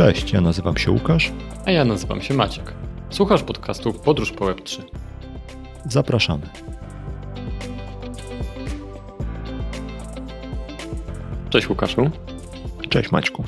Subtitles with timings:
[0.00, 1.32] Cześć, ja nazywam się Łukasz.
[1.66, 2.74] A ja nazywam się Maciek.
[3.10, 4.82] Słuchasz podcastu Podróż po Web3.
[5.84, 6.46] Zapraszamy.
[11.50, 12.10] Cześć Łukaszu.
[12.88, 13.44] Cześć Maćku.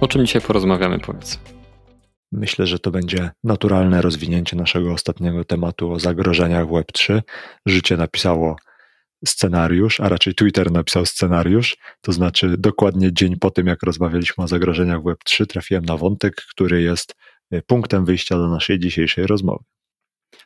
[0.00, 1.38] O czym dzisiaj porozmawiamy, powiedz?
[2.32, 7.22] Myślę, że to będzie naturalne rozwinięcie naszego ostatniego tematu o zagrożeniach Web3.
[7.66, 8.56] Życie napisało
[9.26, 14.48] scenariusz, a raczej Twitter napisał scenariusz, to znaczy dokładnie dzień po tym, jak rozmawialiśmy o
[14.48, 17.14] zagrożeniach Web3, trafiłem na wątek, który jest
[17.50, 19.64] e, punktem wyjścia do naszej dzisiejszej rozmowy.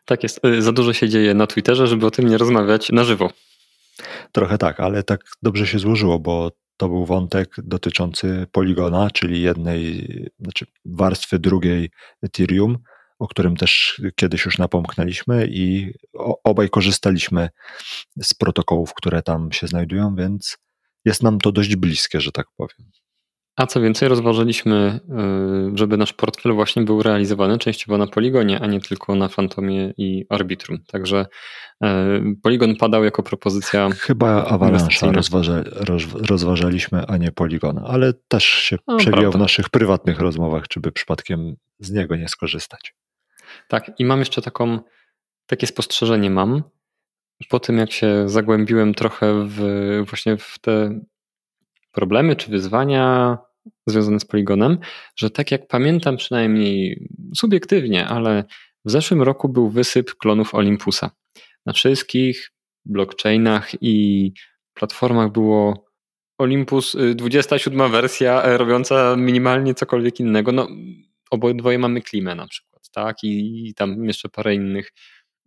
[0.05, 0.45] Tak jest.
[0.45, 3.31] E, za dużo się dzieje na Twitterze, żeby o tym nie rozmawiać na żywo.
[4.33, 10.07] Trochę tak, ale tak dobrze się złożyło, bo to był wątek dotyczący Poligona, czyli jednej,
[10.39, 11.91] znaczy warstwy drugiej
[12.23, 12.79] Ethereum,
[13.21, 15.93] o którym też kiedyś już napomknęliśmy i
[16.45, 17.49] obaj korzystaliśmy
[18.23, 20.59] z protokołów, które tam się znajdują, więc
[21.05, 22.91] jest nam to dość bliskie, że tak powiem.
[23.57, 25.01] A co więcej, rozważyliśmy,
[25.75, 29.95] y, żeby nasz portfel właśnie był realizowany częściowo na Poligonie, a nie tylko na Fantomie
[29.97, 30.79] i Arbitrum.
[30.87, 31.27] Także
[31.85, 31.89] y,
[32.43, 33.91] Poligon padał jako propozycja.
[33.91, 35.63] Chyba Avalanche'a rozważa,
[36.29, 40.93] rozważaliśmy, a nie Poligona, ale też się no, przewijał w naszych prywatnych rozmowach, czy by
[40.93, 42.95] przypadkiem z niego nie skorzystać.
[43.69, 44.79] Tak, i mam jeszcze taką,
[45.47, 46.63] takie spostrzeżenie mam,
[47.49, 49.61] po tym jak się zagłębiłem trochę w,
[50.09, 51.01] właśnie w te
[51.93, 53.39] problemy czy wyzwania
[53.87, 54.79] związane z poligonem,
[55.17, 58.45] że tak jak pamiętam przynajmniej subiektywnie, ale
[58.85, 61.11] w zeszłym roku był wysyp klonów Olympusa.
[61.67, 62.53] Na wszystkich
[62.85, 64.33] blockchainach i
[64.75, 65.91] platformach było
[66.39, 70.53] Olympus 27 y, wersja e, robiąca minimalnie cokolwiek innego.
[70.53, 70.69] No,
[71.31, 73.25] obydwoje mamy klimę na przykład, tak?
[73.25, 74.93] I, i tam jeszcze parę innych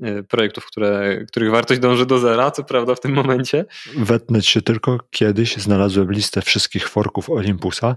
[0.02, 3.66] e, projektów, które, których wartość dąży do zera, co prawda w tym momencie.
[3.98, 7.96] Wetnę się tylko, kiedyś znalazłem listę wszystkich forków Olympusa,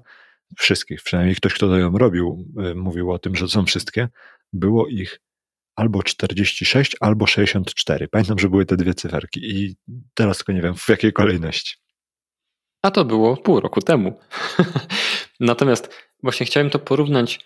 [0.58, 4.08] wszystkich, przynajmniej ktoś, kto to ją robił, e, mówił o tym, że są wszystkie.
[4.52, 5.20] Było ich
[5.76, 8.08] albo 46, albo 64.
[8.08, 9.76] Pamiętam, że były te dwie cyferki i
[10.14, 11.76] teraz tylko nie wiem w jakiej kolejności.
[12.82, 14.18] A to było pół roku temu.
[15.40, 17.40] Natomiast właśnie chciałem to porównać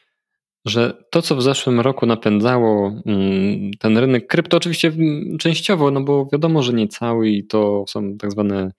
[0.65, 4.93] że to, co w zeszłym roku napędzało mm, ten rynek krypto, oczywiście
[5.39, 8.73] częściowo, no bo wiadomo, że nie cały i to są tak zwane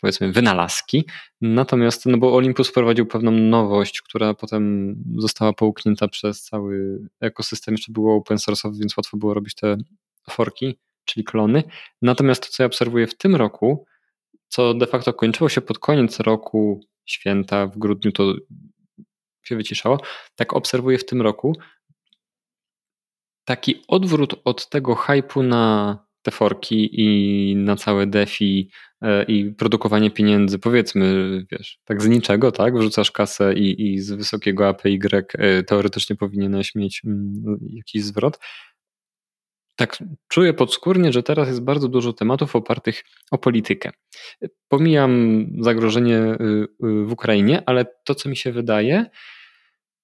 [0.00, 1.04] powiedzmy wynalazki.
[1.40, 7.74] Natomiast, no bo Olympus wprowadził pewną nowość, która potem została połknięta przez cały ekosystem.
[7.74, 9.76] Jeszcze było open source'owy, więc łatwo było robić te
[10.30, 11.62] forki, czyli klony.
[12.02, 13.84] Natomiast to, co ja obserwuję w tym roku,
[14.48, 18.34] co de facto kończyło się pod koniec roku, święta w grudniu, to
[19.42, 20.00] się wyciszało,
[20.36, 21.56] tak obserwuję w tym roku
[23.44, 28.70] taki odwrót od tego hypu na te forki i na całe DeFi
[29.02, 31.04] e, i produkowanie pieniędzy, powiedzmy,
[31.52, 34.98] wiesz, tak z niczego, tak, wrzucasz kasę i, i z wysokiego APY
[35.38, 38.38] e, teoretycznie powinieneś mieć mm, jakiś zwrot.
[39.80, 39.98] Tak
[40.28, 43.90] czuję podskórnie, że teraz jest bardzo dużo tematów opartych o politykę.
[44.68, 46.36] Pomijam zagrożenie y,
[46.84, 49.06] y, w Ukrainie, ale to, co mi się wydaje,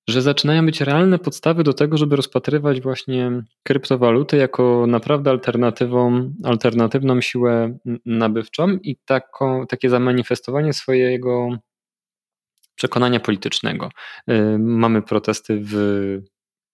[0.08, 7.20] że zaczynają być realne podstawy do tego, żeby rozpatrywać właśnie kryptowaluty jako naprawdę alternatywą, alternatywną
[7.20, 8.96] siłę nabywczą i
[9.68, 11.48] takie zamanifestowanie swojego
[12.74, 13.90] przekonania politycznego.
[14.30, 15.76] Y, mamy protesty w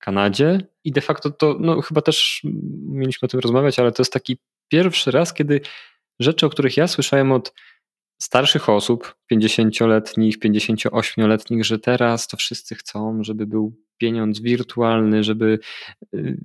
[0.02, 0.60] Kanadzie.
[0.84, 2.40] I de facto to, no chyba też
[2.88, 5.60] mieliśmy o tym rozmawiać, ale to jest taki pierwszy raz, kiedy
[6.20, 7.54] rzeczy, o których ja słyszałem od
[8.22, 15.58] starszych osób, 50-letnich, 58-letnich, że teraz to wszyscy chcą, żeby był pieniądz wirtualny, żeby
[16.14, 16.36] y,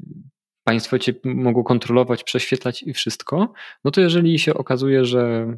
[0.64, 3.54] państwo cię mogło kontrolować, prześwietlać i wszystko,
[3.84, 5.54] no to jeżeli się okazuje, że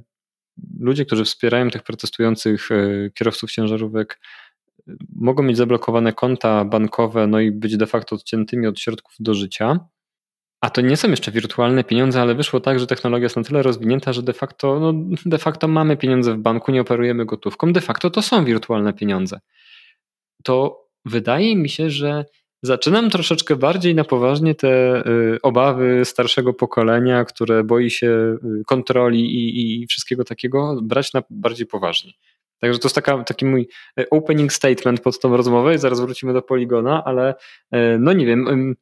[0.80, 4.20] ludzie, którzy wspierają tych protestujących y, kierowców ciężarówek,
[5.16, 9.80] mogą mieć zablokowane konta bankowe, no i być de facto odciętymi od środków do życia,
[10.62, 13.64] a to nie są jeszcze wirtualne pieniądze, ale wyszło tak, że technologia jest na tyle
[13.64, 14.94] rozwinięta, że de facto, no,
[15.26, 17.74] de facto mamy pieniądze w banku, nie operujemy gotówką.
[17.74, 19.40] De facto to są wirtualne pieniądze.
[20.44, 22.26] To wydaje mi się, że
[22.64, 29.20] zaczynam troszeczkę bardziej na poważnie te y, obawy starszego pokolenia, które boi się y, kontroli
[29.20, 32.12] i, i wszystkiego takiego, brać na bardziej poważnie.
[32.60, 33.68] Także to jest taka, taki mój
[34.00, 37.36] y, opening statement pod tą rozmowę i zaraz wrócimy do Poligona, ale
[38.00, 38.76] no nie wiem,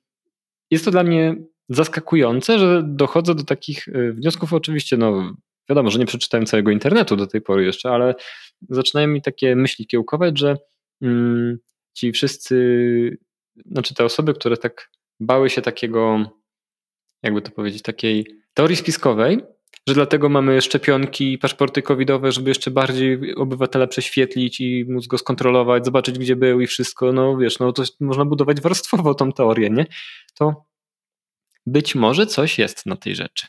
[0.71, 1.35] jest to dla mnie
[1.69, 4.53] zaskakujące, że dochodzę do takich y, wniosków.
[4.53, 5.33] Oczywiście, no
[5.69, 8.15] wiadomo, że nie przeczytałem całego internetu do tej pory jeszcze, ale
[8.69, 10.57] zaczynają mi takie myśli kiełkować, że
[11.01, 11.57] mm,
[11.93, 13.17] ci wszyscy,
[13.65, 14.89] znaczy te osoby, które tak
[15.19, 16.25] bały się takiego,
[17.23, 19.39] jakby to powiedzieć, takiej teorii spiskowej,
[19.87, 25.17] że dlatego mamy szczepionki i paszporty covidowe, żeby jeszcze bardziej obywatela prześwietlić i móc go
[25.17, 29.69] skontrolować, zobaczyć gdzie był i wszystko, no wiesz, no to można budować warstwowo tą teorię,
[29.69, 29.85] nie?
[30.33, 30.65] To
[31.65, 33.47] być może coś jest na tej rzeczy.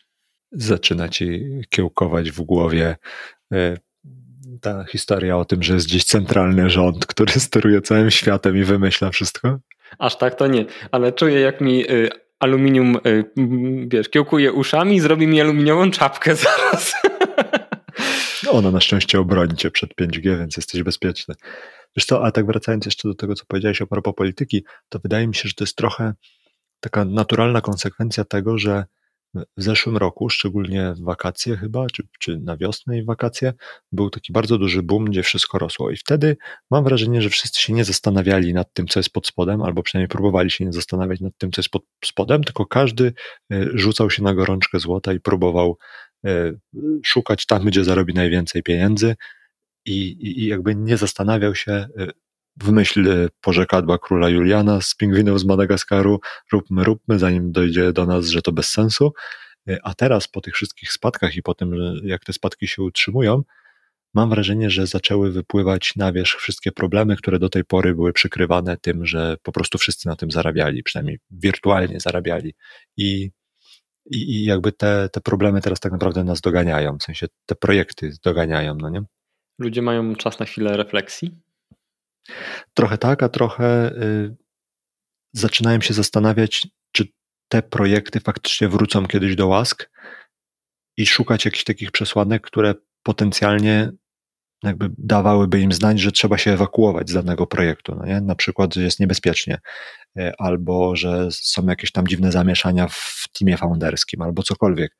[0.52, 2.96] Zaczyna ci kiełkować w głowie
[3.52, 3.76] e,
[4.60, 9.10] ta historia o tym, że jest gdzieś centralny rząd, który steruje całym światem i wymyśla
[9.10, 9.58] wszystko?
[9.98, 13.24] Aż tak to nie, ale czuję jak mi y, aluminium, y,
[13.88, 16.94] wiesz, kiełkuje uszami i zrobi mi aluminiową czapkę zaraz.
[18.44, 21.34] No ona na szczęście obroni cię przed 5G, więc jesteś bezpieczny.
[21.96, 25.26] Wiesz co, a tak wracając jeszcze do tego, co powiedziałeś a propos polityki, to wydaje
[25.26, 26.14] mi się, że to jest trochę
[26.80, 28.84] taka naturalna konsekwencja tego, że
[29.34, 33.52] w zeszłym roku, szczególnie w wakacje chyba, czy, czy na wiosnę i wakacje,
[33.92, 35.90] był taki bardzo duży boom, gdzie wszystko rosło.
[35.90, 36.36] I wtedy
[36.70, 40.08] mam wrażenie, że wszyscy się nie zastanawiali nad tym, co jest pod spodem, albo przynajmniej
[40.08, 43.12] próbowali się nie zastanawiać nad tym, co jest pod spodem, tylko każdy
[43.52, 45.78] e, rzucał się na gorączkę złota i próbował
[46.26, 46.52] e,
[47.04, 49.16] szukać tam, gdzie zarobi najwięcej pieniędzy.
[49.86, 51.88] I, i, jakby nie zastanawiał się, e,
[52.62, 56.20] w myśl porzekadła króla Juliana z pingwinów z Madagaskaru,
[56.52, 59.12] róbmy, róbmy, zanim dojdzie do nas, że to bez sensu.
[59.82, 61.74] A teraz po tych wszystkich spadkach i po tym,
[62.04, 63.42] jak te spadki się utrzymują,
[64.14, 68.76] mam wrażenie, że zaczęły wypływać na wierzch wszystkie problemy, które do tej pory były przykrywane
[68.76, 72.54] tym, że po prostu wszyscy na tym zarabiali, przynajmniej wirtualnie zarabiali.
[72.96, 73.30] I,
[74.10, 78.12] i, i jakby te, te problemy teraz tak naprawdę nas doganiają, w sensie te projekty
[78.24, 79.02] doganiają, no nie?
[79.58, 81.47] Ludzie mają czas na chwilę refleksji?
[82.74, 84.36] Trochę tak, a trochę y,
[85.32, 87.04] zaczynałem się zastanawiać, czy
[87.48, 89.90] te projekty faktycznie wrócą kiedyś do łask
[90.96, 93.90] i szukać jakichś takich przesłanek, które potencjalnie
[94.62, 97.94] jakby dawałyby im znać, że trzeba się ewakuować z danego projektu.
[97.94, 98.20] No nie?
[98.20, 99.58] Na przykład, że jest niebezpiecznie,
[100.18, 104.96] y, albo że są jakieś tam dziwne zamieszania w teamie founderskim, albo cokolwiek.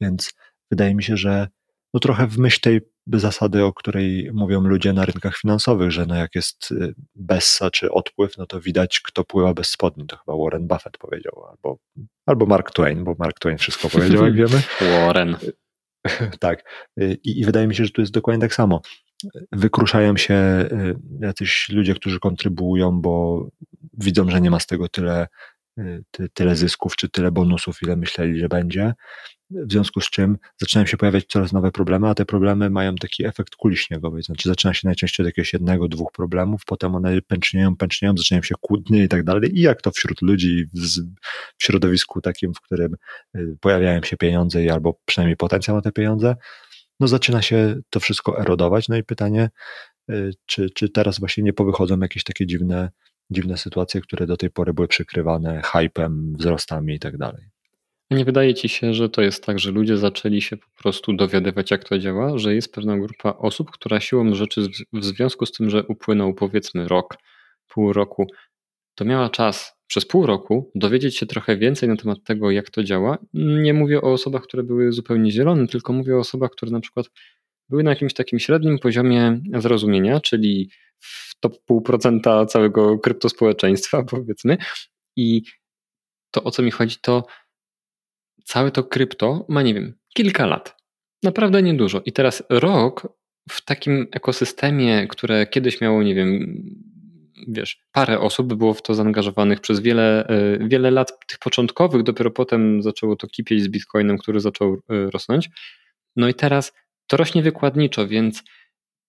[0.00, 0.32] Więc
[0.70, 1.48] wydaje mi się, że
[1.96, 2.80] no trochę w myśl tej
[3.12, 7.92] zasady, o której mówią ludzie na rynkach finansowych, że no jak jest y, bessa czy
[7.92, 10.06] odpływ, no to widać, kto pływa bez spodni.
[10.06, 11.78] To chyba Warren Buffett powiedział, albo,
[12.26, 14.62] albo Mark Twain, bo Mark Twain wszystko powiedział, jak wiemy.
[15.06, 15.36] Warren.
[16.40, 16.64] tak.
[17.00, 18.80] Y, I, I wydaje mi się, że tu jest dokładnie tak samo.
[19.52, 23.46] Wykruszają się y, jacyś ludzie, którzy kontrybuują, bo
[23.92, 25.26] widzą, że nie ma z tego tyle,
[26.34, 28.94] tyle zysków czy tyle bonusów, ile myśleli, że będzie
[29.50, 33.26] w związku z czym zaczynają się pojawiać coraz nowe problemy, a te problemy mają taki
[33.26, 37.76] efekt kuli śniegowej, znaczy zaczyna się najczęściej od jakiegoś jednego, dwóch problemów, potem one pęcznieją,
[37.76, 40.64] pęcznieją, zaczynają się kłótnie i tak dalej i jak to wśród ludzi
[41.58, 42.94] w środowisku takim, w którym
[43.36, 46.36] y, pojawiają się pieniądze i albo przynajmniej potencjał na te pieniądze,
[47.00, 49.50] no zaczyna się to wszystko erodować, no i pytanie,
[50.10, 52.90] y, czy, czy teraz właśnie nie powychodzą jakieś takie dziwne,
[53.30, 57.55] dziwne sytuacje, które do tej pory były przykrywane hypem, wzrostami i tak dalej.
[58.10, 61.70] Nie wydaje ci się, że to jest tak, że ludzie zaczęli się po prostu dowiadywać,
[61.70, 65.70] jak to działa, że jest pewna grupa osób, która siłą rzeczy w związku z tym,
[65.70, 67.16] że upłynął powiedzmy rok,
[67.68, 68.26] pół roku,
[68.94, 72.84] to miała czas przez pół roku dowiedzieć się trochę więcej na temat tego, jak to
[72.84, 73.18] działa.
[73.34, 77.06] Nie mówię o osobach, które były zupełnie zielone, tylko mówię o osobach, które na przykład
[77.68, 80.70] były na jakimś takim średnim poziomie zrozumienia, czyli
[81.00, 84.56] w top pół procenta całego kryptospołeczeństwa, powiedzmy.
[85.16, 85.42] I
[86.30, 87.26] to, o co mi chodzi, to
[88.46, 90.76] całe to krypto ma, nie wiem, kilka lat.
[91.22, 92.02] Naprawdę niedużo.
[92.04, 93.08] I teraz rok
[93.50, 96.62] w takim ekosystemie, które kiedyś miało, nie wiem,
[97.48, 102.30] wiesz, parę osób było w to zaangażowanych przez wiele, e, wiele lat tych początkowych, dopiero
[102.30, 105.50] potem zaczęło to kipieć z Bitcoinem, który zaczął e, rosnąć.
[106.16, 106.72] No i teraz
[107.06, 108.42] to rośnie wykładniczo, więc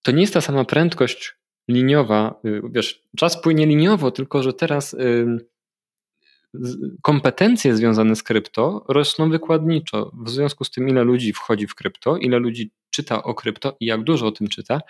[0.02, 1.36] to nie jest ta sama prędkość
[1.70, 4.96] liniowa, y, wiesz, czas płynie liniowo, tylko że teraz
[7.02, 10.12] kompetencje związane z krypto rosną wykładniczo.
[10.24, 13.86] W związku z tym, ile ludzi wchodzi w krypto, ile ludzi czyta o krypto i
[13.86, 14.82] jak dużo o tym czyta,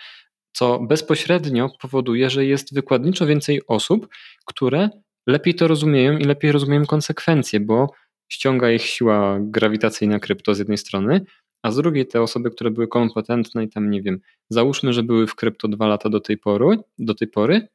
[0.52, 4.08] co bezpośrednio powoduje, że jest wykładniczo więcej osób,
[4.46, 4.90] które
[5.26, 7.92] lepiej to rozumieją i lepiej rozumieją konsekwencje, bo
[8.28, 11.24] ściąga ich siła grawitacyjna krypto z jednej strony,
[11.62, 14.20] a z drugiej te osoby, które były kompetentne i tam nie wiem,
[14.50, 17.68] załóżmy, że były w krypto dwa lata do tej pory, do tej pory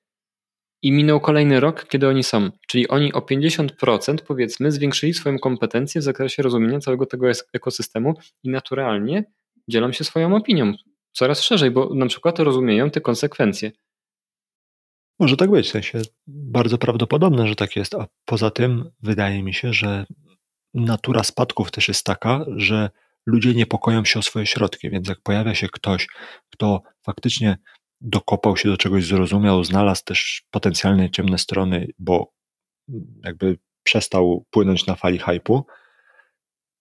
[0.84, 2.50] i minął kolejny rok, kiedy oni są.
[2.68, 8.14] Czyli oni o 50% powiedzmy zwiększyli swoją kompetencję w zakresie rozumienia całego tego ekosystemu
[8.44, 9.24] i naturalnie
[9.68, 10.74] dzielą się swoją opinią
[11.12, 13.72] coraz szerzej, bo na przykład rozumieją te konsekwencje.
[15.20, 19.54] Może tak być, w sensie bardzo prawdopodobne, że tak jest, a poza tym wydaje mi
[19.54, 20.06] się, że
[20.74, 22.90] natura spadków też jest taka, że
[23.26, 26.08] ludzie niepokoją się o swoje środki, więc jak pojawia się ktoś,
[26.50, 27.58] kto faktycznie
[28.04, 32.34] dokopał się do czegoś, zrozumiał, znalazł też potencjalne ciemne strony, bo
[33.24, 35.66] jakby przestał płynąć na fali hypu,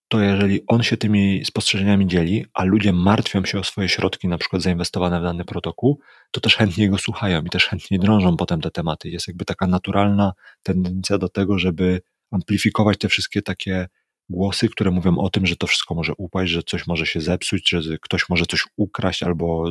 [0.08, 4.38] to jeżeli on się tymi spostrzeżeniami dzieli, a ludzie martwią się o swoje środki, na
[4.38, 6.00] przykład zainwestowane w dany protokół,
[6.30, 9.08] to też chętnie go słuchają i też chętnie drążą potem te tematy.
[9.08, 13.88] Jest jakby taka naturalna tendencja do tego, żeby amplifikować te wszystkie takie
[14.28, 17.68] głosy, które mówią o tym, że to wszystko może upaść, że coś może się zepsuć,
[17.70, 19.70] że ktoś może coś ukraść albo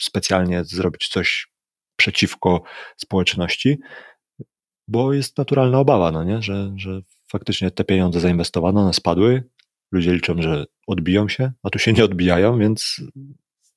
[0.00, 1.48] specjalnie zrobić coś
[1.96, 2.62] przeciwko
[2.96, 3.78] społeczności,
[4.88, 6.42] bo jest naturalna obawa, no nie?
[6.42, 9.44] Że, że faktycznie te pieniądze zainwestowano, one spadły,
[9.92, 13.00] ludzie liczą, że odbiją się, a tu się nie odbijają, więc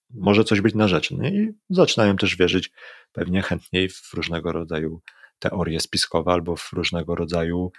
[0.10, 1.12] może coś być na rzecz.
[1.12, 2.72] No i zaczynają też wierzyć
[3.12, 5.02] pewnie chętniej w różnego rodzaju
[5.40, 7.72] teorie spiskowe albo w różnego rodzaju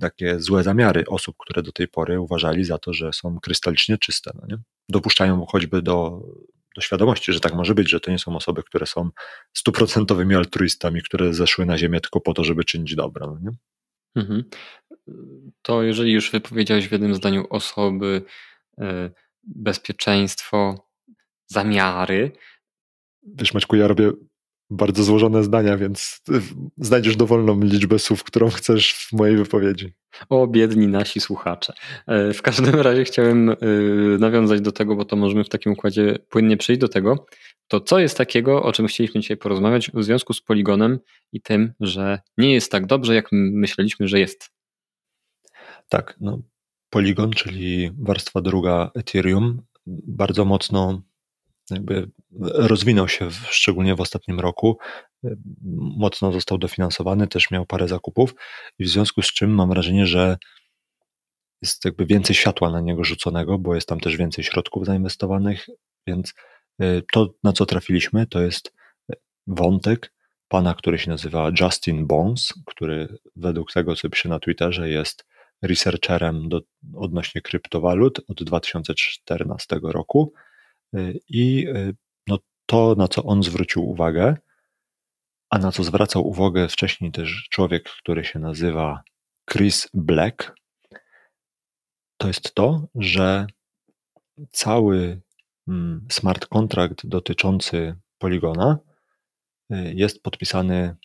[0.00, 4.30] takie złe zamiary osób, które do tej pory uważali za to, że są krystalicznie czyste.
[4.34, 4.62] No nie?
[4.88, 6.22] Dopuszczają choćby do,
[6.76, 9.10] do świadomości, że tak może być, że to nie są osoby, które są
[9.52, 13.26] stuprocentowymi altruistami, które zeszły na ziemię tylko po to, żeby czynić dobro.
[13.26, 13.56] No nie?
[14.22, 14.44] Mhm.
[15.62, 18.22] To jeżeli już wypowiedziałeś w jednym zdaniu osoby,
[18.78, 19.10] e,
[19.42, 20.88] bezpieczeństwo,
[21.46, 22.32] zamiary.
[23.22, 24.12] Wiesz, Maćku, ja robię
[24.70, 26.22] bardzo złożone zdania, więc
[26.78, 29.92] znajdziesz dowolną liczbę słów, którą chcesz w mojej wypowiedzi.
[30.28, 31.72] O, biedni nasi słuchacze.
[32.06, 33.56] E, w każdym razie chciałem e,
[34.18, 37.26] nawiązać do tego, bo to możemy w takim układzie płynnie przejść do tego,
[37.68, 40.98] to co jest takiego, o czym chcieliśmy dzisiaj porozmawiać w związku z poligonem
[41.32, 44.50] i tym, że nie jest tak dobrze, jak myśleliśmy, że jest.
[45.88, 46.42] Tak, no,
[46.90, 51.02] Polygon, czyli warstwa druga Ethereum, bardzo mocno
[51.70, 52.10] jakby
[52.40, 54.78] rozwinął się, w, szczególnie w ostatnim roku.
[55.96, 58.34] Mocno został dofinansowany, też miał parę zakupów
[58.78, 60.36] i w związku z czym mam wrażenie, że
[61.62, 65.66] jest jakby więcej światła na niego rzuconego, bo jest tam też więcej środków zainwestowanych,
[66.06, 66.34] więc
[66.82, 68.72] y, to, na co trafiliśmy, to jest
[69.46, 70.12] wątek
[70.48, 75.26] pana, który się nazywa Justin Bones, który według tego, co pisze na Twitterze, jest
[75.62, 76.60] researcherem do,
[76.94, 80.32] odnośnie kryptowalut od 2014 roku
[81.28, 81.94] i y,
[82.26, 84.36] no, to, na co on zwrócił uwagę,
[85.50, 89.02] a na co zwracał uwagę wcześniej też człowiek, który się nazywa
[89.52, 90.54] Chris Black,
[92.16, 93.46] to jest to, że
[94.52, 95.20] cały
[95.68, 98.78] mm, smart contract dotyczący Poligona
[99.72, 100.96] y, jest podpisany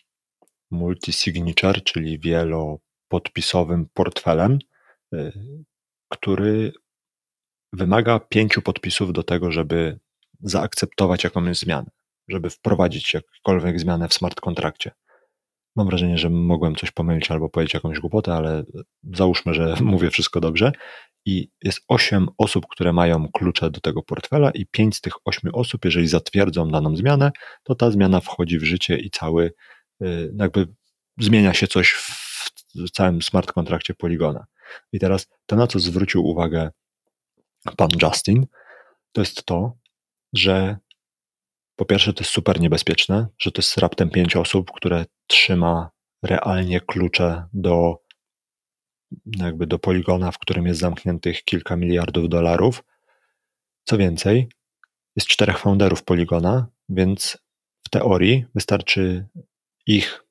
[0.70, 2.78] multi-signature, czyli wielo
[3.08, 4.58] podpisowym portfelem,
[5.14, 5.32] y,
[6.08, 6.72] który
[7.72, 9.98] wymaga pięciu podpisów do tego, żeby
[10.40, 11.90] zaakceptować jakąś zmianę,
[12.28, 14.90] żeby wprowadzić jakąkolwiek zmianę w smart kontrakcie.
[15.76, 18.64] Mam wrażenie, że mogłem coś pomylić albo powiedzieć jakąś głupotę, ale
[19.14, 20.72] załóżmy, że mówię wszystko dobrze.
[21.26, 25.50] I jest osiem osób, które mają klucze do tego portfela, i pięć z tych ośmiu
[25.54, 27.32] osób, jeżeli zatwierdzą daną zmianę,
[27.62, 29.52] to ta zmiana wchodzi w życie i cały,
[30.02, 30.66] y, jakby
[31.18, 31.92] zmienia się coś
[32.74, 34.44] w całym smart kontrakcie Poligona.
[34.92, 36.70] I teraz to, na co zwrócił uwagę
[37.76, 38.46] pan Justin,
[39.12, 39.72] to jest to,
[40.32, 40.76] że
[41.76, 45.90] po pierwsze to jest super niebezpieczne, że to jest raptem pięć osób, które trzyma
[46.22, 47.98] realnie klucze do
[49.36, 52.84] jakby do poligona, w którym jest zamkniętych kilka miliardów dolarów.
[53.84, 54.48] Co więcej,
[55.16, 57.38] jest czterech founderów poligona, więc
[57.86, 59.26] w teorii wystarczy
[59.86, 60.24] ich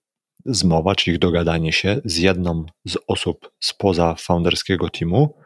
[0.45, 5.37] zmowa, czyli dogadanie się z jedną z osób spoza founderskiego teamu,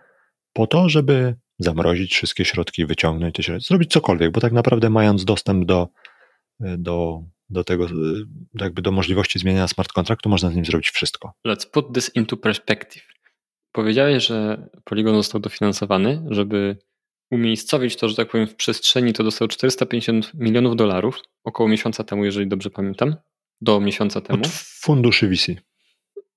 [0.53, 5.25] po to, żeby zamrozić wszystkie środki, wyciągnąć te środki, zrobić cokolwiek, bo tak naprawdę mając
[5.25, 5.87] dostęp do,
[6.59, 7.87] do, do tego,
[8.53, 11.33] jakby do możliwości zmieniania smart kontraktu, można z nim zrobić wszystko.
[11.47, 13.03] Let's put this into perspective.
[13.71, 16.77] Powiedziałeś, że Polygon został dofinansowany, żeby
[17.31, 22.25] umiejscowić to, że tak powiem, w przestrzeni, to dostał 450 milionów dolarów, około miesiąca temu,
[22.25, 23.15] jeżeli dobrze pamiętam
[23.61, 24.39] do miesiąca temu.
[24.39, 24.47] Od
[24.81, 25.55] funduszy VC.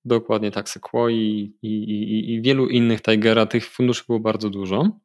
[0.05, 3.45] Dokładnie tak, Sequoia i, i, i, i wielu innych Tigera.
[3.45, 4.99] Tych funduszy było bardzo dużo.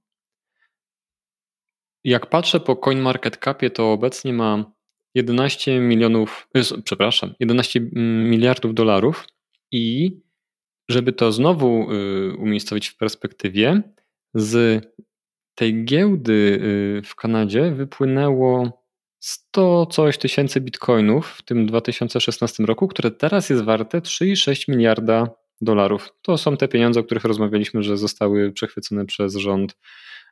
[2.05, 4.73] Jak patrzę po CoinMarketCapie, to obecnie ma
[5.14, 9.26] 11 milionów, e, przepraszam, 11 mm, miliardów dolarów
[9.73, 10.17] i
[10.88, 13.83] żeby to znowu y, umiejscowić w perspektywie,
[14.35, 14.85] z
[15.55, 18.83] tej giełdy y, w Kanadzie wypłynęło
[19.21, 26.09] 100 coś tysięcy bitcoinów w tym 2016 roku, które teraz jest warte 3,6 miliarda dolarów.
[26.23, 29.76] To są te pieniądze, o których rozmawialiśmy, że zostały przechwycone przez rząd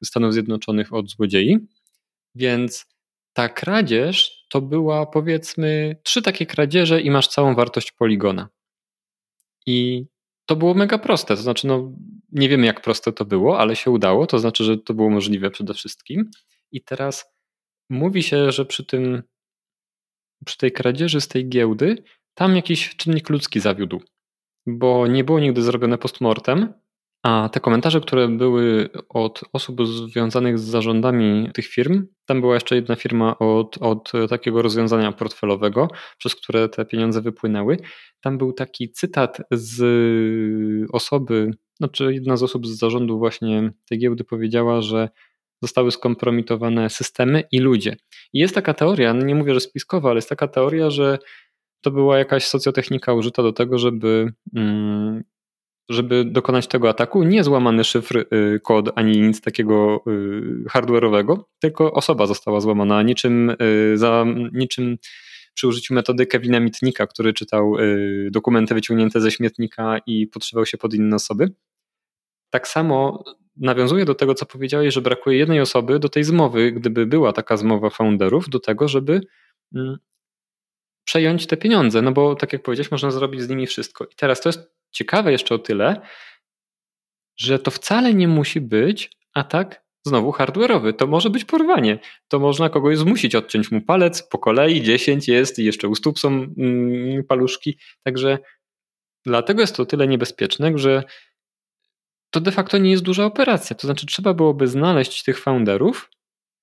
[0.05, 1.59] Stanów Zjednoczonych od złodziei.
[2.35, 2.87] Więc
[3.33, 8.49] ta kradzież to była powiedzmy trzy takie kradzieże i masz całą wartość poligona.
[9.67, 10.07] I
[10.47, 11.37] to było mega proste.
[11.37, 11.93] To znaczy, no,
[12.33, 14.27] nie wiemy jak proste to było, ale się udało.
[14.27, 16.31] To znaczy, że to było możliwe przede wszystkim.
[16.73, 17.37] I teraz
[17.91, 19.23] Mówi się, że przy tym,
[20.45, 22.03] przy tej kradzieży z tej giełdy,
[22.35, 24.03] tam jakiś czynnik ludzki zawiódł,
[24.67, 26.73] bo nie było nigdy zrobione postmortem,
[27.27, 32.77] A te komentarze, które były od osób związanych z zarządami tych firm, tam była jeszcze
[32.77, 37.77] jedna firma od, od takiego rozwiązania portfelowego, przez które te pieniądze wypłynęły.
[38.21, 39.83] Tam był taki cytat z
[40.93, 45.09] osoby, znaczy jedna z osób z zarządu właśnie tej giełdy powiedziała, że
[45.63, 47.97] zostały skompromitowane systemy i ludzie.
[48.33, 51.19] I jest taka teoria, nie mówię, że spiskowa, ale jest taka teoria, że
[51.81, 55.23] to była jakaś socjotechnika użyta do tego, żeby mm,
[55.89, 61.93] żeby dokonać tego ataku, nie złamany szyfr, y, kod ani nic takiego y, hardware'owego, tylko
[61.93, 64.99] osoba została złamana, niczym, y, za, niczym
[65.55, 67.77] przy użyciu metody Kevina Mitnika, który czytał
[68.31, 71.53] dokumenty wyciągnięte ze śmietnika i podszywał się pod inne osoby.
[72.51, 73.25] Tak samo
[73.57, 77.57] nawiązuje do tego, co powiedziałeś, że brakuje jednej osoby do tej zmowy, gdyby była taka
[77.57, 79.21] zmowa founderów, do tego, żeby
[79.75, 79.97] mm,
[81.05, 84.05] przejąć te pieniądze, no bo tak jak powiedziałeś, można zrobić z nimi wszystko.
[84.05, 86.01] I teraz to jest ciekawe jeszcze o tyle,
[87.37, 90.93] że to wcale nie musi być atak znowu hardware'owy.
[90.93, 91.99] To może być porwanie.
[92.29, 96.19] To można kogoś zmusić, odciąć mu palec, po kolei 10 jest i jeszcze u stóp
[96.19, 97.79] są mm, paluszki.
[98.03, 98.39] Także
[99.25, 101.05] dlatego jest to tyle niebezpieczne, że
[102.31, 103.77] to de facto nie jest duża operacja.
[103.77, 106.11] To znaczy trzeba byłoby znaleźć tych founderów,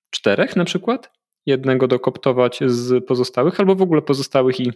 [0.10, 1.12] czterech na przykład,
[1.46, 4.72] jednego dokoptować z pozostałych, albo w ogóle pozostałych i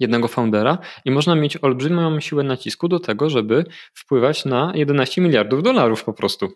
[0.00, 5.62] jednego foundera i można mieć olbrzymią siłę nacisku do tego, żeby wpływać na 11 miliardów
[5.62, 6.48] dolarów po prostu.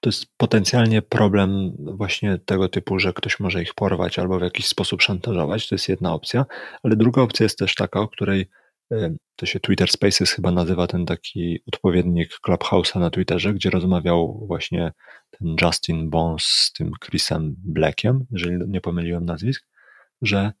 [0.00, 4.66] To jest potencjalnie problem właśnie tego typu, że ktoś może ich porwać albo w jakiś
[4.66, 5.68] sposób szantażować.
[5.68, 6.46] To jest jedna opcja,
[6.82, 8.46] ale druga opcja jest też taka, o której
[8.92, 14.44] e, to się Twitter Spaces chyba nazywa ten taki odpowiednik Clubhouse'a na Twitterze, gdzie rozmawiał
[14.46, 14.92] właśnie
[15.30, 19.66] ten Justin Bones z tym Chrisem Blackiem, jeżeli nie pomyliłem nazwisk,
[20.22, 20.52] że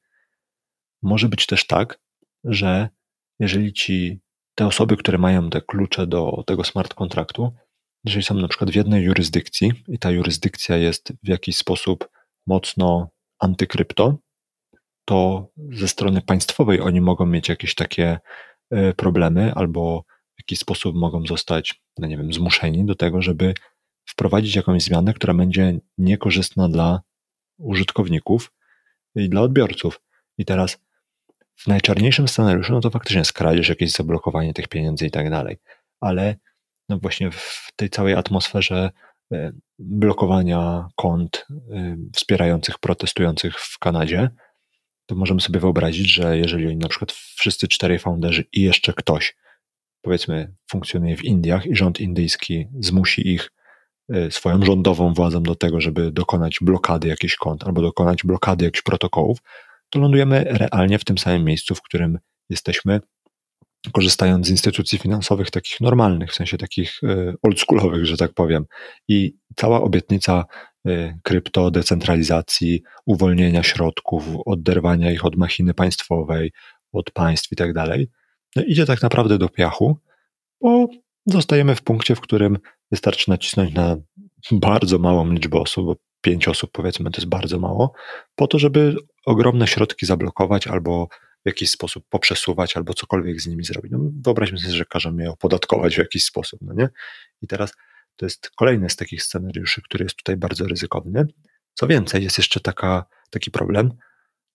[1.02, 1.98] może być też tak,
[2.44, 2.88] że
[3.38, 4.20] jeżeli ci
[4.54, 7.52] te osoby, które mają te klucze do tego smart kontraktu,
[8.04, 12.08] jeżeli są na przykład w jednej jurysdykcji i ta jurysdykcja jest w jakiś sposób
[12.46, 14.18] mocno antykrypto,
[15.04, 18.18] to ze strony państwowej oni mogą mieć jakieś takie
[18.70, 20.04] e, problemy albo
[20.36, 23.54] w jakiś sposób mogą zostać, no nie wiem, zmuszeni do tego, żeby
[24.08, 27.00] wprowadzić jakąś zmianę, która będzie niekorzystna dla
[27.58, 28.52] użytkowników
[29.14, 30.00] i dla odbiorców.
[30.38, 30.78] I teraz
[31.56, 35.56] w najczarniejszym scenariuszu, no to faktycznie jest jakieś zablokowanie tych pieniędzy i tak dalej.
[36.00, 36.36] Ale
[36.88, 38.90] no właśnie w tej całej atmosferze
[39.32, 44.30] e, blokowania kont e, wspierających protestujących w Kanadzie,
[45.06, 49.36] to możemy sobie wyobrazić, że jeżeli oni na przykład wszyscy czterej founderzy i jeszcze ktoś,
[50.02, 53.52] powiedzmy, funkcjonuje w Indiach i rząd indyjski zmusi ich
[54.08, 58.82] e, swoją rządową władzą do tego, żeby dokonać blokady jakichś kont albo dokonać blokady jakichś
[58.82, 59.38] protokołów,
[59.94, 62.18] to lądujemy realnie w tym samym miejscu, w którym
[62.50, 63.00] jesteśmy,
[63.92, 68.64] korzystając z instytucji finansowych takich normalnych, w sensie takich e, oldschoolowych, że tak powiem.
[69.08, 70.44] I cała obietnica
[70.86, 76.52] e, krypto, decentralizacji, uwolnienia środków, oderwania ich od machiny państwowej,
[76.92, 78.10] od państw i tak dalej,
[78.56, 79.98] no idzie tak naprawdę do piachu,
[80.60, 80.88] bo
[81.26, 82.58] zostajemy w punkcie, w którym
[82.90, 83.96] wystarczy nacisnąć na
[84.52, 87.92] bardzo małą liczbę osób, bo pięć osób powiedzmy to jest bardzo mało,
[88.34, 91.08] po to, żeby ogromne środki zablokować albo
[91.44, 93.92] w jakiś sposób poprzesuwać, albo cokolwiek z nimi zrobić.
[93.92, 96.88] No, wyobraźmy sobie, że każą je opodatkować w jakiś sposób, no nie?
[97.42, 97.72] I teraz
[98.16, 101.26] to jest kolejny z takich scenariuszy, który jest tutaj bardzo ryzykowny.
[101.74, 103.92] Co więcej, jest jeszcze taka, taki problem,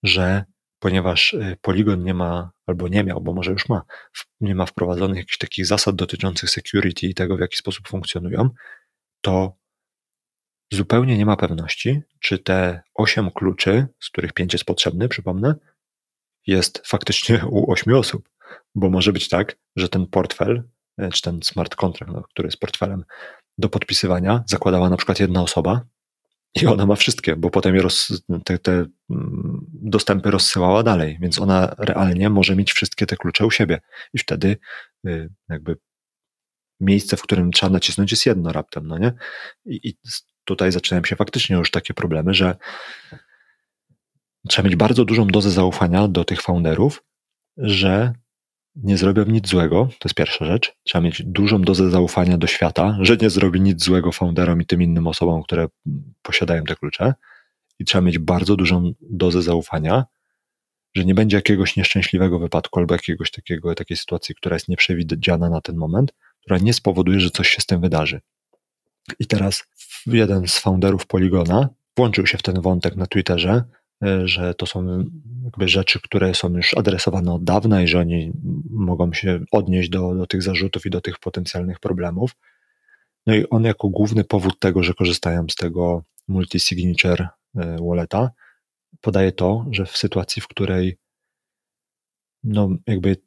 [0.03, 0.43] że
[0.79, 3.81] ponieważ y, Polygon nie ma, albo nie miał, bo może już ma,
[4.41, 8.49] nie ma wprowadzonych jakichś takich zasad dotyczących security i tego, w jaki sposób funkcjonują,
[9.21, 9.57] to
[10.71, 15.55] zupełnie nie ma pewności, czy te 8 kluczy, z których 5 jest potrzebny, przypomnę,
[16.47, 18.29] jest faktycznie u 8 osób.
[18.75, 20.63] Bo może być tak, że ten portfel,
[20.97, 23.03] e, czy ten smart contract, no, który jest portfelem
[23.57, 25.81] do podpisywania, zakładała na przykład jedna osoba
[26.61, 28.71] i ona ma wszystkie, bo potem je roz, te, te
[29.09, 33.81] mm, dostępy rozsyłała dalej, więc ona realnie może mieć wszystkie te klucze u siebie
[34.13, 34.57] i wtedy
[35.07, 35.77] y, jakby
[36.79, 39.13] miejsce, w którym trzeba nacisnąć jest jedno raptem, no nie?
[39.65, 39.97] I, i
[40.49, 42.55] tutaj zaczynają się faktycznie już takie problemy, że
[44.47, 47.03] trzeba mieć bardzo dużą dozę zaufania do tych founderów,
[47.57, 48.13] że
[48.75, 50.73] nie zrobią nic złego, to jest pierwsza rzecz.
[50.83, 54.81] Trzeba mieć dużą dozę zaufania do świata, że nie zrobi nic złego founderom i tym
[54.81, 55.67] innym osobom, które
[56.21, 57.13] posiadają te klucze.
[57.79, 60.05] I trzeba mieć bardzo dużą dozę zaufania,
[60.95, 65.61] że nie będzie jakiegoś nieszczęśliwego wypadku albo jakiegoś takiego, takiej sytuacji, która jest nieprzewidziana na
[65.61, 68.21] ten moment, która nie spowoduje, że coś się z tym wydarzy.
[69.19, 69.63] I teraz
[70.05, 73.63] jeden z founderów Poligona włączył się w ten wątek na Twitterze,
[74.23, 75.05] że to są
[75.43, 78.31] jakby rzeczy, które są już adresowane od dawna i że oni
[78.69, 82.35] mogą się odnieść do, do tych zarzutów i do tych potencjalnych problemów.
[83.27, 88.31] No i on jako główny powód tego, że korzystają z tego multi-signature e, walleta,
[89.01, 90.97] podaje to, że w sytuacji, w której
[92.43, 93.17] no jakby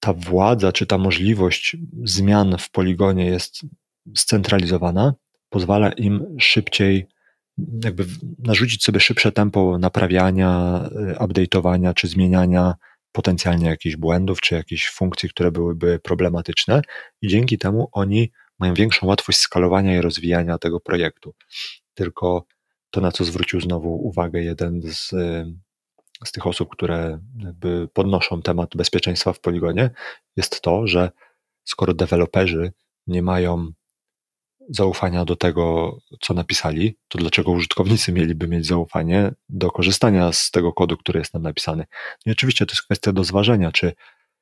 [0.00, 3.60] ta władza czy ta możliwość zmian w poligonie jest
[4.14, 5.14] scentralizowana,
[5.50, 7.06] pozwala im szybciej
[7.84, 8.04] jakby
[8.38, 10.80] narzucić sobie szybsze tempo naprawiania,
[11.12, 12.74] y, update'owania czy zmieniania
[13.12, 16.82] potencjalnie jakichś błędów czy jakichś funkcji, które byłyby problematyczne
[17.22, 21.34] i dzięki temu oni mają większą łatwość skalowania i rozwijania tego projektu.
[21.94, 22.46] Tylko
[22.90, 25.54] to, na co zwrócił znowu uwagę jeden z, y,
[26.24, 29.90] z tych osób, które jakby podnoszą temat bezpieczeństwa w poligonie,
[30.36, 31.10] jest to, że
[31.64, 32.72] skoro deweloperzy
[33.06, 33.72] nie mają
[34.70, 40.72] zaufania do tego, co napisali, to dlaczego użytkownicy mieliby mieć zaufanie do korzystania z tego
[40.72, 41.84] kodu, który jest nam napisany?
[42.26, 43.92] No i oczywiście to jest kwestia do zważenia, czy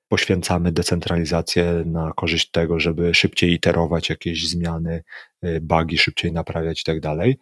[0.08, 5.02] poświęcamy decentralizację na korzyść tego, żeby szybciej iterować jakieś zmiany,
[5.44, 7.38] y, bugi szybciej naprawiać i tak dalej,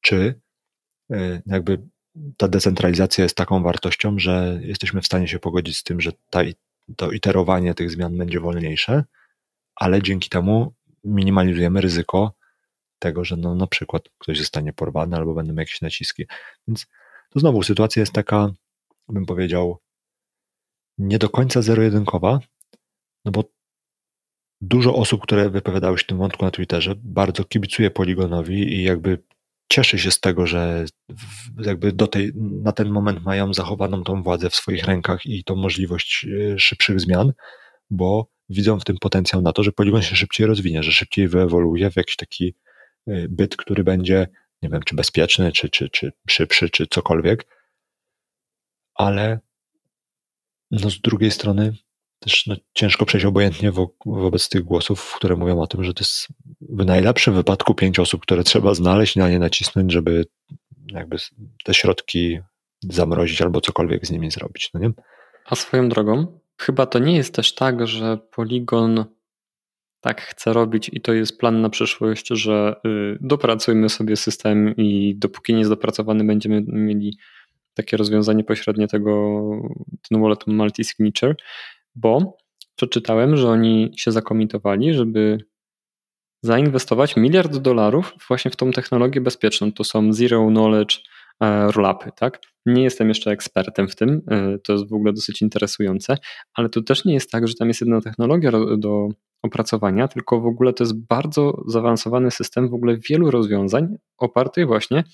[0.00, 0.40] czy
[1.12, 1.82] y, jakby
[2.36, 6.40] ta decentralizacja jest taką wartością, że jesteśmy w stanie się pogodzić z tym, że ta,
[6.96, 9.04] to iterowanie tych zmian będzie wolniejsze,
[9.74, 12.32] ale dzięki temu minimalizujemy ryzyko
[12.98, 16.26] tego, że no, na przykład ktoś zostanie porwany albo będą jakieś naciski.
[16.68, 16.86] Więc
[17.30, 18.50] to znowu sytuacja jest taka,
[19.08, 19.78] bym powiedział,
[20.98, 22.40] nie do końca zero-jedynkowa,
[23.24, 23.44] no bo
[24.60, 29.22] dużo osób, które wypowiadały się w tym wątku na Twitterze, bardzo kibicuje Poligonowi i jakby
[29.68, 30.84] cieszy się z tego, że
[31.58, 35.56] jakby do tej, na ten moment mają zachowaną tą władzę w swoich rękach i tą
[35.56, 37.32] możliwość e, szybszych zmian,
[37.90, 41.90] bo widzą w tym potencjał na to, że poligon się szybciej rozwinie, że szybciej wyewoluuje
[41.90, 42.54] w jakiś taki
[43.08, 44.28] y, byt, który będzie,
[44.62, 47.46] nie wiem, czy bezpieczny, czy, czy, czy szybszy, czy cokolwiek,
[48.94, 49.40] ale
[50.70, 51.72] no z drugiej strony
[52.18, 56.00] też no, ciężko przejść obojętnie wo wobec tych głosów, które mówią o tym, że to
[56.00, 56.28] jest
[56.60, 60.24] w najlepszym wypadku pięć osób, które trzeba znaleźć na nie nacisnąć, żeby
[60.86, 61.16] jakby
[61.64, 62.40] te środki
[62.82, 64.70] zamrozić albo cokolwiek z nimi zrobić.
[64.74, 64.90] No nie?
[65.44, 69.04] A swoją drogą, Chyba to nie jest też tak, że Polygon
[70.00, 75.14] tak chce robić i to jest plan na przyszłość, że y, dopracujmy sobie system i
[75.16, 77.18] dopóki nie jest dopracowany, będziemy mieli
[77.74, 79.40] takie rozwiązanie pośrednie tego,
[80.08, 81.34] ten wallet multi-signature,
[81.94, 82.36] bo
[82.76, 85.38] przeczytałem, że oni się zakomitowali, żeby
[86.42, 89.72] zainwestować miliard dolarów właśnie w tą technologię bezpieczną.
[89.72, 90.98] To są zero knowledge
[91.42, 92.40] E, rolapy, tak?
[92.66, 96.16] Nie jestem jeszcze ekspertem w tym, e, to jest w ogóle dosyć interesujące,
[96.54, 99.08] ale to też nie jest tak, że tam jest jedna technologia do
[99.42, 105.04] opracowania, tylko w ogóle to jest bardzo zaawansowany system w ogóle wielu rozwiązań opartych właśnie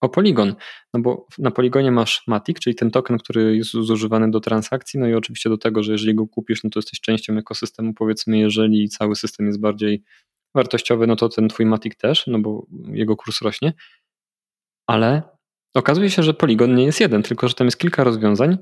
[0.00, 0.54] o Polygon.
[0.94, 5.06] No bo na Polygonie masz Matic, czyli ten token, który jest zużywany do transakcji, no
[5.06, 8.88] i oczywiście do tego, że jeżeli go kupisz, no to jesteś częścią ekosystemu, powiedzmy, jeżeli
[8.88, 10.02] cały system jest bardziej
[10.54, 13.72] wartościowy, no to ten twój Matic też, no bo jego kurs rośnie,
[14.86, 15.33] ale
[15.74, 18.58] Okazuje się, że Polygon nie jest jeden, tylko że tam jest kilka rozwiązań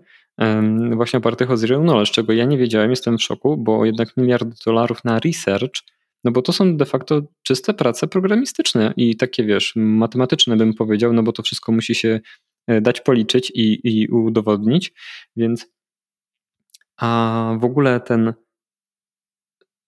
[0.92, 4.48] właśnie opartych o Zero Knowledge, czego ja nie wiedziałem, jestem w szoku, bo jednak miliard
[4.66, 5.82] dolarów na research,
[6.24, 11.12] no bo to są de facto czyste prace programistyczne i takie, wiesz, matematyczne bym powiedział,
[11.12, 12.20] no bo to wszystko musi się
[12.66, 14.92] e, dać policzyć i, i udowodnić,
[15.36, 15.66] więc
[16.96, 18.32] a w ogóle ten,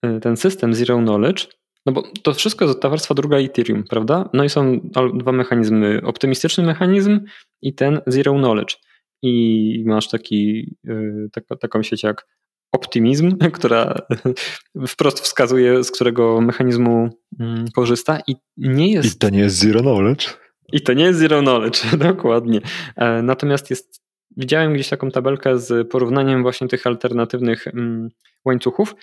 [0.02, 1.46] e, ten system Zero Knowledge
[1.86, 4.30] no bo to wszystko jest ta warstwa druga Ethereum, prawda?
[4.32, 4.80] No i są
[5.14, 6.00] dwa mechanizmy.
[6.04, 7.20] Optymistyczny mechanizm
[7.62, 8.76] i ten zero knowledge.
[9.22, 12.26] I masz taki, y, tak, taką sieć jak
[12.72, 13.94] optymizm, która
[14.88, 17.08] wprost wskazuje, z którego mechanizmu
[17.40, 19.16] mm, korzysta i nie jest...
[19.16, 20.26] I to nie jest zero knowledge.
[20.72, 22.60] I to nie jest zero knowledge, dokładnie.
[22.96, 24.02] E, natomiast jest,
[24.36, 28.08] widziałem gdzieś taką tabelkę z porównaniem właśnie tych alternatywnych mm,
[28.44, 28.94] łańcuchów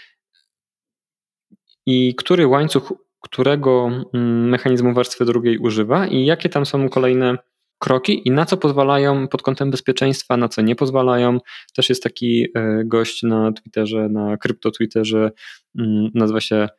[1.85, 7.37] i który łańcuch którego mm, mechanizmu warstwy drugiej używa i jakie tam są kolejne
[7.79, 11.37] kroki i na co pozwalają pod kątem bezpieczeństwa, na co nie pozwalają.
[11.75, 15.31] Też jest taki e, gość na Twitterze, na krypto Twitterze,
[15.79, 16.69] mm, nazywa się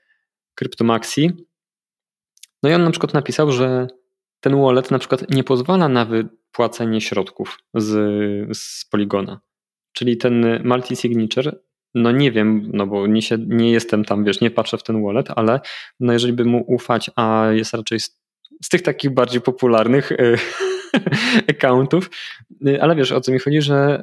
[0.55, 1.31] Cryptomaxi.
[2.63, 3.87] No i on na przykład napisał, że
[4.41, 7.89] ten wallet na przykład nie pozwala na wypłacenie środków z,
[8.57, 9.41] z Poligona.
[9.93, 11.53] Czyli ten multi-signature
[11.95, 15.03] no nie wiem, no bo nie, się, nie jestem tam, wiesz, nie patrzę w ten
[15.03, 15.61] wallet, ale
[16.01, 18.19] no jeżeli by mu ufać, a jest raczej z,
[18.63, 20.37] z tych takich bardziej popularnych y,
[21.51, 22.11] accountów,
[22.67, 24.03] y, ale wiesz o co mi chodzi, że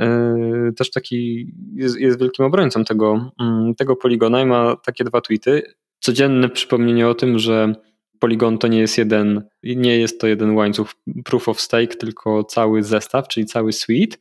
[0.69, 5.21] y, też taki jest, jest wielkim obrońcą tego, mm, tego poligona i ma takie dwa
[5.21, 5.63] tweety.
[5.99, 7.73] Codzienne przypomnienie o tym, że
[8.19, 10.93] Polygon to nie jest jeden, nie jest to jeden łańcuch
[11.25, 14.17] proof of stake, tylko cały zestaw, czyli cały suite.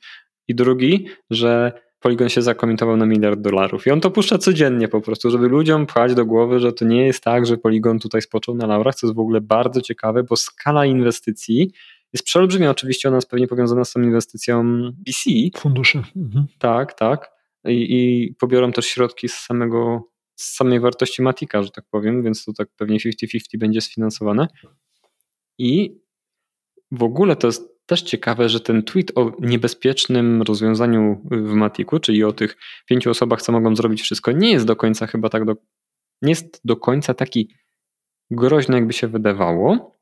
[0.48, 3.87] I drugi, że Polygon się zakomitował na miliard dolarów.
[3.87, 7.06] I on to puszcza codziennie po prostu, żeby ludziom pchać do głowy, że to nie
[7.06, 10.37] jest tak, że Polygon tutaj spoczął na laurach, co jest w ogóle bardzo ciekawe, bo
[10.37, 11.72] skala inwestycji
[12.12, 12.70] jest przeolbrzymia.
[12.70, 15.30] Oczywiście ona jest pewnie powiązana z tą inwestycją VC.
[15.61, 16.02] Funduszy.
[16.16, 16.46] Mhm.
[16.58, 17.30] Tak, tak.
[17.64, 20.08] I, I pobiorą też środki z samego
[20.38, 24.48] z samej wartości Matika, że tak powiem, więc to tak pewnie 50-50 będzie sfinansowane.
[25.58, 26.00] I
[26.90, 32.24] w ogóle to jest też ciekawe, że ten tweet o niebezpiecznym rozwiązaniu w Matiku, czyli
[32.24, 35.57] o tych pięciu osobach, co mogą zrobić wszystko, nie jest do końca chyba tak do,
[36.22, 37.55] nie jest do końca taki
[38.31, 39.98] groźny, jakby się wydawało,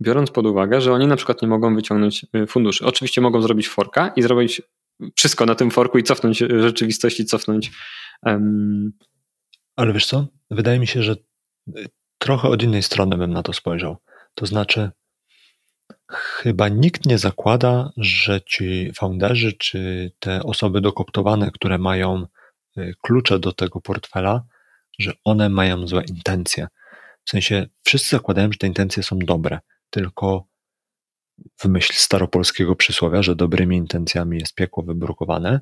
[0.00, 2.86] biorąc pod uwagę, że oni na przykład nie mogą wyciągnąć y, funduszy.
[2.86, 4.62] Oczywiście mogą zrobić forka i zrobić
[5.16, 7.70] wszystko na tym forku i cofnąć rzeczywistość i cofnąć
[8.22, 8.92] um,
[9.76, 10.26] ale wiesz co?
[10.50, 11.16] Wydaje mi się, że
[11.76, 11.86] y,
[12.18, 13.96] trochę od innej strony bym na to spojrzał.
[14.34, 14.90] To znaczy,
[16.10, 22.26] chyba nikt nie zakłada, że ci founderzy czy te osoby dokoptowane, które mają
[22.78, 24.44] y, klucze do tego portfela,
[24.98, 26.68] że one mają złe intencje.
[27.24, 29.58] W sensie wszyscy zakładają, że te intencje są dobre,
[29.90, 30.46] tylko
[31.60, 35.60] w myśl staropolskiego przysłowia, że dobrymi intencjami jest piekło wybrukowane,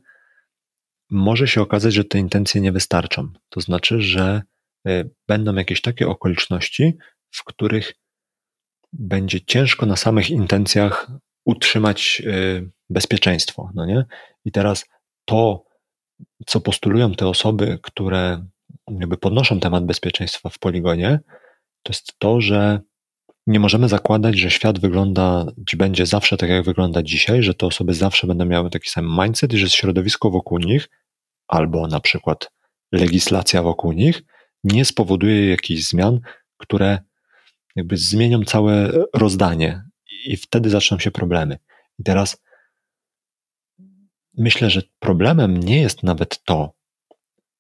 [1.11, 3.29] może się okazać, że te intencje nie wystarczą.
[3.49, 4.43] To znaczy, że
[4.87, 6.93] e, będą jakieś takie okoliczności,
[7.31, 7.93] w których
[8.99, 11.11] będzie ciężko na samych intencjach
[11.45, 12.31] utrzymać e,
[12.91, 13.71] bezpieczeństwo.
[13.75, 14.05] No nie?
[14.45, 14.85] I teraz
[15.25, 15.65] to,
[16.47, 18.47] co postulują te osoby, które
[19.01, 21.21] jakby podnoszą temat bezpieczeństwa w poligonie,
[21.83, 22.81] to jest to, że
[23.47, 27.95] nie możemy zakładać, że świat wygląda, będzie zawsze tak, jak wygląda dzisiaj, że te osoby
[27.95, 30.89] zawsze będą miały taki sam mindset i że środowisko wokół nich
[31.49, 32.51] albo na przykład
[32.93, 34.23] legislacja wokół nich
[34.65, 36.21] nie spowoduje jakichś zmian,
[36.57, 36.99] które
[37.77, 39.85] jakby zmienią całe rozdanie
[40.27, 41.59] i wtedy zaczną się problemy.
[41.99, 42.43] I teraz
[44.37, 46.73] myślę, że problemem nie jest nawet to,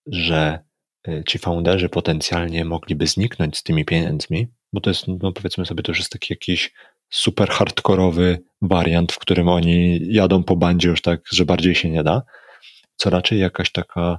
[0.06, 0.58] że
[1.08, 5.82] y, ci founderzy potencjalnie mogliby zniknąć z tymi pieniędzmi, bo to jest, no powiedzmy sobie,
[5.82, 6.72] to już jest taki jakiś
[7.10, 12.02] super hardkorowy wariant, w którym oni jadą po bandzie już tak, że bardziej się nie
[12.02, 12.22] da,
[12.96, 14.18] co raczej jakaś taka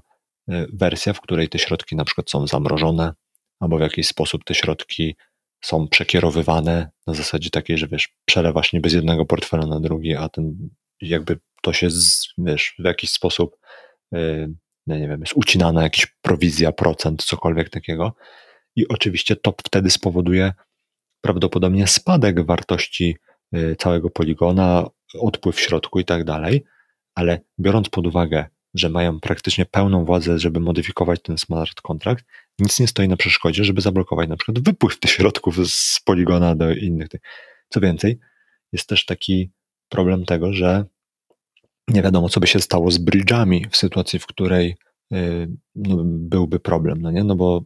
[0.50, 3.14] e, wersja, w której te środki na przykład są zamrożone,
[3.60, 5.16] albo w jakiś sposób te środki
[5.66, 10.30] są przekierowywane na zasadzie takiej, że wiesz, przelewasz niby z jednego portfela na drugi, a
[10.30, 10.70] ten
[11.02, 13.58] jakby to się, z, wiesz, w jakiś sposób
[14.12, 14.54] yy,
[14.88, 18.16] nie wiem, jest ucinana jakaś prowizja, procent, cokolwiek takiego.
[18.76, 20.54] I oczywiście to wtedy spowoduje
[21.22, 23.18] prawdopodobnie spadek wartości
[23.54, 26.64] e, całego poligona, odpływ środku i tak dalej,
[27.16, 32.26] ale biorąc pod uwagę że mają praktycznie pełną władzę, żeby modyfikować ten smart contract,
[32.60, 36.74] nic nie stoi na przeszkodzie, żeby zablokować na przykład wypływ tych środków z poligona do
[36.74, 37.08] innych.
[37.70, 38.20] Co więcej,
[38.72, 39.52] jest też taki
[39.90, 40.86] problem tego, że
[41.88, 44.78] nie wiadomo, co by się stało z bridge'ami w sytuacji, w której
[45.12, 47.24] yy, no, byłby problem, no nie?
[47.24, 47.64] No bo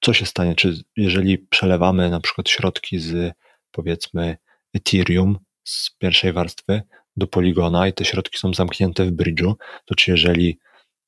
[0.00, 3.34] co się stanie, czy jeżeli przelewamy na przykład środki z
[3.70, 4.36] powiedzmy
[4.74, 6.82] Ethereum z pierwszej warstwy
[7.16, 9.54] do poligona i te środki są zamknięte w bridge'u,
[9.84, 10.58] to czy jeżeli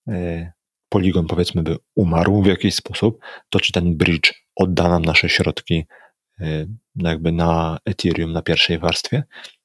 [0.09, 0.53] e,
[0.91, 5.87] poligon powiedzmy by umarł w jakiś sposób, to czy ten bridge odda nam nasze środki
[6.97, 9.23] no jakby na Ethereum na pierwszej warstwie?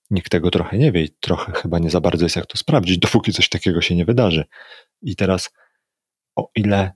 [0.10, 2.98] Nikt tego trochę nie wie i trochę chyba nie za bardzo jest jak to sprawdzić,
[3.06, 4.46] dopóki coś takiego się nie wydarzy.
[5.02, 5.54] I teraz
[6.36, 6.92] o ile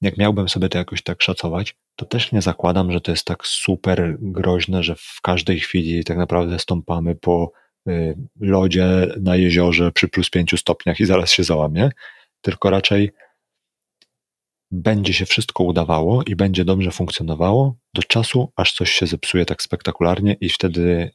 [0.00, 3.46] jak miałbym sobie to jakoś tak szacować, to też nie zakładam, że to jest tak
[3.46, 7.52] super groźne, że w każdej chwili tak naprawdę stąpamy po
[7.88, 11.90] Y, lodzie na jeziorze przy plus 5 stopniach i zaraz się załamie,
[12.40, 13.10] tylko raczej
[14.70, 19.62] będzie się wszystko udawało i będzie dobrze funkcjonowało do czasu, aż coś się zepsuje tak
[19.62, 21.10] spektakularnie i wtedy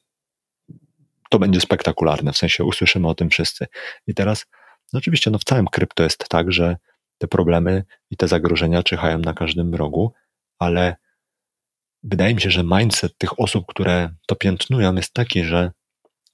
[1.29, 3.65] to będzie spektakularne, w sensie usłyszymy o tym wszyscy.
[4.07, 4.45] I teraz,
[4.93, 6.77] no oczywiście, no w całym krypto jest tak, że
[7.17, 10.13] te problemy i te zagrożenia czyhają na każdym rogu,
[10.59, 10.95] ale
[12.03, 15.71] wydaje mi się, że mindset tych osób, które to piętnują, jest taki, że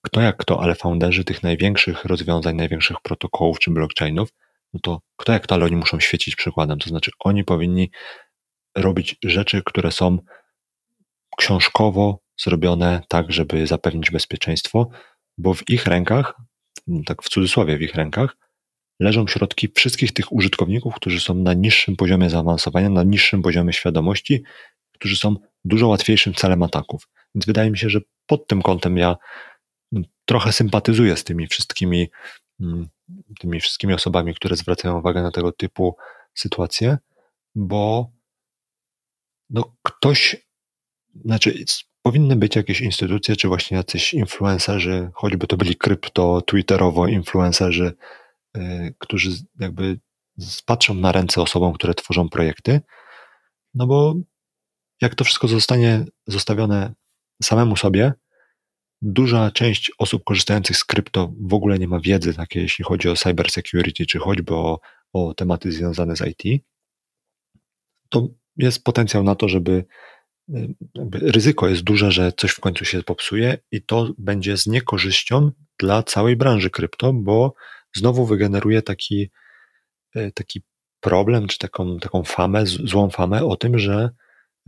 [0.01, 4.29] kto jak kto, ale founderzy tych największych rozwiązań, największych protokołów czy blockchainów,
[4.73, 6.79] no to kto jak ale oni muszą świecić przykładem.
[6.79, 7.91] To znaczy, oni powinni
[8.77, 10.17] robić rzeczy, które są
[11.37, 14.89] książkowo zrobione tak, żeby zapewnić bezpieczeństwo,
[15.37, 16.33] bo w ich rękach,
[17.05, 18.37] tak w cudzysłowie w ich rękach,
[18.99, 24.43] leżą środki wszystkich tych użytkowników, którzy są na niższym poziomie zaawansowania, na niższym poziomie świadomości,
[24.93, 27.07] którzy są dużo łatwiejszym celem ataków.
[27.35, 29.15] Więc wydaje mi się, że pod tym kątem ja
[30.25, 32.09] trochę sympatyzuję z tymi wszystkimi,
[32.59, 32.87] mm,
[33.39, 35.95] tymi wszystkimi osobami, które zwracają uwagę na tego typu
[36.33, 36.97] sytuacje,
[37.55, 38.11] bo
[39.49, 40.47] no, ktoś
[41.25, 41.65] znaczy
[42.01, 47.93] powinny być jakieś instytucje, czy właśnie jacyś influencerzy, choćby to byli krypto, twitterowo influencerzy,
[48.55, 49.99] yy, którzy jakby
[50.65, 52.81] patrzą na ręce osobom, które tworzą projekty,
[53.73, 54.15] no bo
[55.01, 56.93] jak to wszystko zostanie zostawione
[57.43, 58.13] samemu sobie,
[59.01, 63.15] duża część osób korzystających z krypto w ogóle nie ma wiedzy takiej, jeśli chodzi o
[63.15, 64.79] cybersecurity, czy choćby o,
[65.13, 66.63] o tematy związane z IT,
[68.09, 69.85] to jest potencjał na to, żeby
[71.11, 76.03] ryzyko jest duże, że coś w końcu się popsuje i to będzie z niekorzyścią dla
[76.03, 77.53] całej branży krypto, bo
[77.95, 79.31] znowu wygeneruje taki,
[80.15, 80.61] e, taki
[80.99, 84.09] problem, czy taką, taką famę, złą famę o tym, że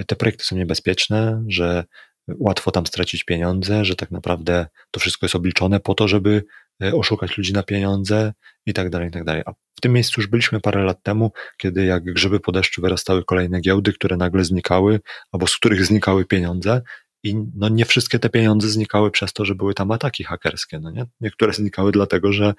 [0.07, 1.85] te projekty są niebezpieczne, że
[2.27, 6.43] łatwo tam stracić pieniądze, że tak naprawdę to wszystko jest obliczone po to, żeby
[6.83, 8.33] e, oszukać ludzi na pieniądze
[8.65, 9.43] i tak dalej, i tak dalej.
[9.45, 13.23] A w tym miejscu już byliśmy parę lat temu, kiedy jak grzyby po deszczu wyrastały
[13.25, 14.99] kolejne giełdy, które nagle znikały,
[15.31, 16.81] albo z których znikały pieniądze
[17.23, 20.79] i no nie wszystkie te pieniądze znikały przez to, że były tam ataki hakerskie.
[20.79, 21.05] No nie?
[21.21, 22.53] Niektóre znikały dlatego, że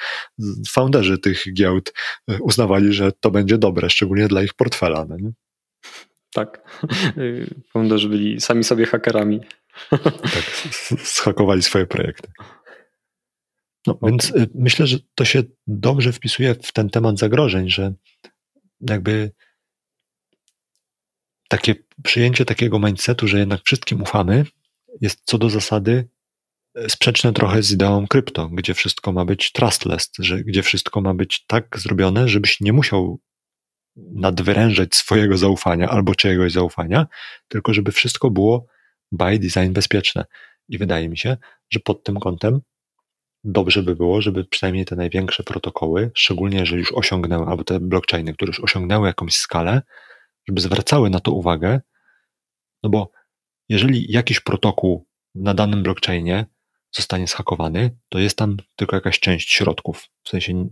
[0.69, 1.93] founderzy tych giełd
[2.31, 5.05] e, uznawali, że to będzie dobre, szczególnie dla ich portfela.
[5.09, 5.33] No nie?
[6.35, 6.83] Tak.
[7.73, 9.41] Founderzy byli sami sobie hakerami.
[9.91, 10.45] Tak,
[10.99, 12.29] schakowali swoje projekty.
[13.87, 14.11] No, okay.
[14.11, 17.95] Więc y, myślę, że to się dobrze wpisuje w ten temat zagrożeń, że
[18.81, 19.33] jakby
[21.49, 24.45] takie przyjęcie takiego mindsetu, że jednak wszystkim ufamy,
[25.01, 26.09] jest co do zasady
[26.79, 31.15] y, sprzeczne trochę z ideą krypto, gdzie wszystko ma być trustless, że, gdzie wszystko ma
[31.15, 33.21] być tak zrobione, żebyś nie musiał
[33.97, 37.07] nadwyrężać swojego zaufania albo czyjegoś zaufania,
[37.49, 38.67] tylko żeby wszystko było
[39.13, 40.25] by design bezpieczne.
[40.69, 41.37] I wydaje mi się,
[41.71, 42.61] że pod tym kątem
[43.45, 48.35] dobrze by było, żeby przynajmniej te największe protokoły, szczególnie jeżeli już osiągnęły, albo te blockchainy,
[48.35, 49.83] które już osiągnęły jakąś skalę,
[50.49, 51.81] żeby zwracały na to uwagę,
[52.83, 53.11] no bo
[53.69, 56.47] jeżeli jakiś protokół na danym blockchainie
[56.93, 60.09] zostanie zhakowany, to jest tam tylko jakaś część środków.
[60.23, 60.69] W sensie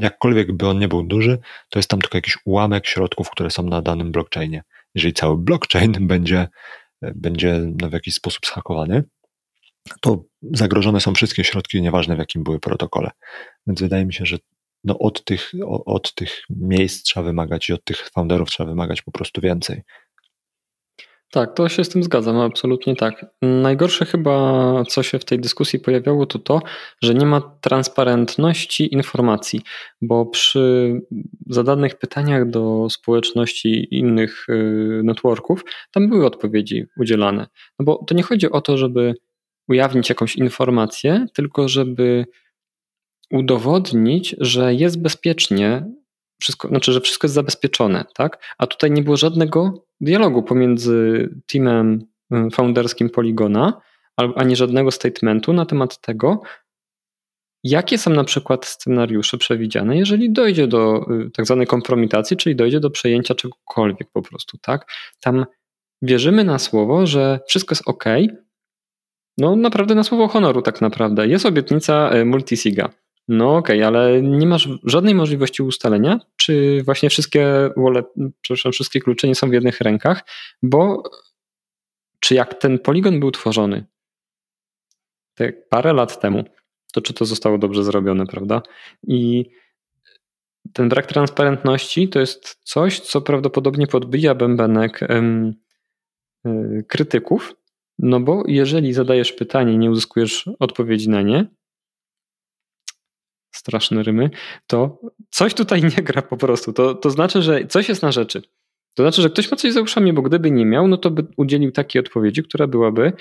[0.00, 1.38] jakkolwiek by on nie był duży,
[1.70, 4.62] to jest tam tylko jakiś ułamek środków, które są na danym blockchainie.
[4.94, 6.48] Jeżeli cały blockchain będzie,
[7.02, 9.04] będzie no w jakiś sposób zhakowany,
[10.00, 13.10] to zagrożone są wszystkie środki, nieważne w jakim były protokole.
[13.66, 14.38] Więc wydaje mi się, że
[14.84, 15.52] no od, tych,
[15.86, 19.82] od tych miejsc trzeba wymagać i od tych founderów trzeba wymagać po prostu więcej.
[21.36, 23.26] Tak, to się z tym zgadzam, absolutnie tak.
[23.42, 26.60] Najgorsze chyba, co się w tej dyskusji pojawiało, to to,
[27.02, 29.60] że nie ma transparentności informacji,
[30.02, 30.94] bo przy
[31.46, 37.46] zadanych pytaniach do społeczności innych y, networków, tam były odpowiedzi udzielane.
[37.78, 39.14] No bo to nie chodzi o to, żeby
[39.68, 42.24] ujawnić jakąś informację, tylko żeby
[43.30, 45.86] udowodnić, że jest bezpiecznie
[46.40, 48.54] wszystko, znaczy, że wszystko jest zabezpieczone, tak?
[48.58, 53.80] A tutaj nie było żadnego dialogu pomiędzy teamem y, founderskim Poligona,
[54.16, 56.42] ani żadnego statementu na temat tego,
[57.64, 62.80] jakie są na przykład scenariusze przewidziane, jeżeli dojdzie do y, tak zwanej kompromitacji, czyli dojdzie
[62.80, 64.86] do przejęcia czegokolwiek po prostu, tak?
[65.20, 65.46] Tam
[66.02, 68.04] wierzymy na słowo, że wszystko jest ok.
[69.38, 71.28] No naprawdę na słowo honoru tak naprawdę.
[71.28, 72.90] Jest obietnica y, multisiga.
[73.28, 78.06] No okej, okay, ale nie masz żadnej możliwości ustalenia, czy właśnie wszystkie wallet,
[78.40, 80.24] przepraszam, wszystkie klucze nie są w jednych rękach,
[80.62, 81.02] bo
[82.20, 83.86] czy jak ten poligon był tworzony
[85.34, 86.44] te parę lat temu,
[86.92, 88.62] to czy to zostało dobrze zrobione, prawda?
[89.02, 89.50] I
[90.72, 95.54] ten brak transparentności to jest coś, co prawdopodobnie podbija bębenek ym,
[96.46, 97.54] y, krytyków,
[97.98, 101.46] no bo jeżeli zadajesz pytanie nie uzyskujesz odpowiedzi na nie,
[103.56, 104.30] straszne rymy,
[104.66, 106.72] to coś tutaj nie gra po prostu.
[106.72, 108.42] To, to znaczy, że coś jest na rzeczy.
[108.94, 111.26] To znaczy, że ktoś ma coś za uszami, bo gdyby nie miał, no to by
[111.36, 113.12] udzielił takiej odpowiedzi, która byłaby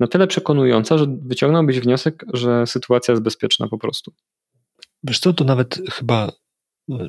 [0.00, 4.12] na tyle przekonująca, że wyciągnąłbyś wniosek, że sytuacja jest bezpieczna po prostu.
[5.02, 6.32] Wiesz co, to nawet chyba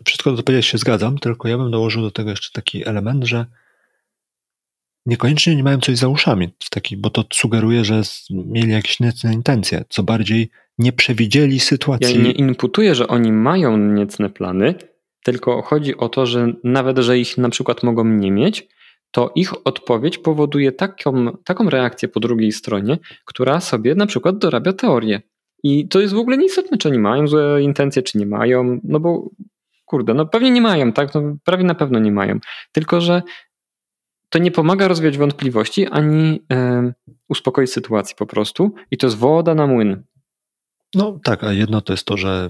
[0.05, 3.45] wszystko do powiedzieć się zgadzam, tylko ja bym dołożył do tego jeszcze taki element, że
[5.05, 9.83] niekoniecznie nie mają coś za uszami, taki, bo to sugeruje, że mieli jakieś niecne intencje.
[9.89, 10.49] Co bardziej
[10.81, 12.17] nie przewidzieli sytuacji.
[12.17, 14.75] Ja nie imputuję, że oni mają niecne plany,
[15.23, 18.67] tylko chodzi o to, że nawet, że ich na przykład mogą nie mieć,
[19.11, 24.73] to ich odpowiedź powoduje taką, taką reakcję po drugiej stronie, która sobie na przykład dorabia
[24.73, 25.21] teorię.
[25.63, 28.99] I to jest w ogóle nieistotne, czy oni mają złe intencje, czy nie mają, no
[28.99, 29.29] bo
[29.85, 31.13] kurde, no pewnie nie mają, tak?
[31.15, 32.39] No, prawie na pewno nie mają.
[32.71, 33.21] Tylko, że
[34.29, 36.93] to nie pomaga rozwiać wątpliwości ani e,
[37.29, 38.73] uspokoić sytuacji po prostu.
[38.91, 40.03] I to jest woda na młyn.
[40.95, 42.49] No tak, a jedno to jest to, że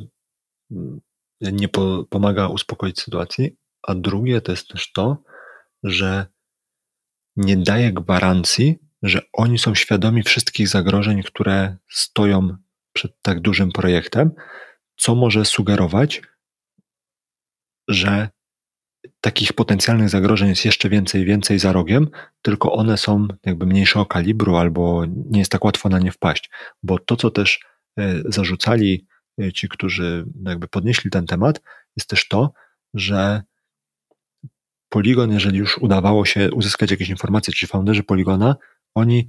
[0.72, 1.02] mm,
[1.42, 5.24] nie po, pomaga uspokoić sytuacji, a drugie to jest też to,
[5.84, 6.26] że
[7.36, 12.58] nie daje gwarancji, że oni są świadomi wszystkich zagrożeń, które stoją
[12.94, 14.32] przed tak dużym projektem,
[14.98, 16.22] co może sugerować,
[17.88, 18.30] że
[19.22, 22.10] takich potencjalnych zagrożeń jest jeszcze więcej, więcej za rogiem,
[22.42, 26.50] tylko one są jakby mniejszego kalibru albo nie jest tak łatwo na nie wpaść.
[26.84, 27.60] Bo to, co też
[28.26, 29.06] zarzucali
[29.42, 31.62] e, ci, którzy jakby podnieśli ten temat,
[31.98, 32.54] jest też to,
[32.94, 33.42] że
[34.89, 38.56] Polygon, jeżeli już udawało się uzyskać jakieś informacje, czy founderzy Polygona,
[38.96, 39.28] oni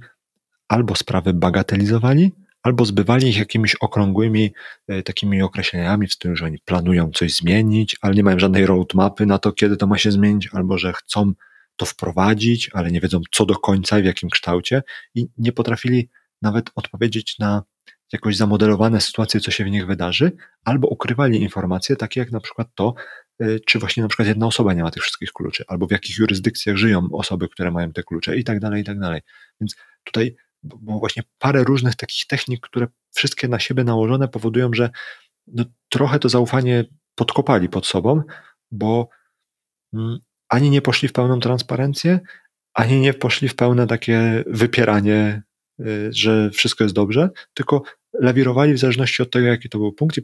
[0.67, 2.31] albo sprawy bagatelizowali,
[2.63, 4.53] albo zbywali ich jakimiś okrągłymi
[4.87, 9.25] e, takimi określeniami w stylu, że oni planują coś zmienić, ale nie mają żadnej roadmapy
[9.25, 11.33] na to, kiedy to ma się zmienić, albo że chcą
[11.75, 14.83] to wprowadzić, ale nie wiedzą co do końca i w jakim kształcie
[15.15, 16.09] i nie potrafili
[16.41, 17.63] nawet odpowiedzieć na
[18.13, 20.31] jakoś zamodelowane sytuacje, co się w nich wydarzy,
[20.65, 22.93] albo ukrywali informacje, takie jak na przykład to,
[23.39, 26.17] e, czy właśnie na przykład jedna osoba nie ma tych wszystkich kluczy, albo w jakich
[26.17, 29.21] jurysdykcjach żyją osoby, które mają te klucze i tak dalej, i tak dalej.
[29.61, 34.89] Więc tutaj bo właśnie parę różnych takich technik, które wszystkie na siebie nałożone powodują, że
[35.47, 36.85] no, trochę to zaufanie
[37.15, 38.21] podkopali pod sobą,
[38.71, 39.09] bo
[39.93, 42.19] mm, ani nie poszli w pełną transparencję,
[42.73, 45.43] ani nie poszli w pełne takie wypieranie,
[45.79, 47.83] y, że wszystko jest dobrze, tylko
[48.13, 50.21] lawirowali w zależności od tego, jaki to był punkt i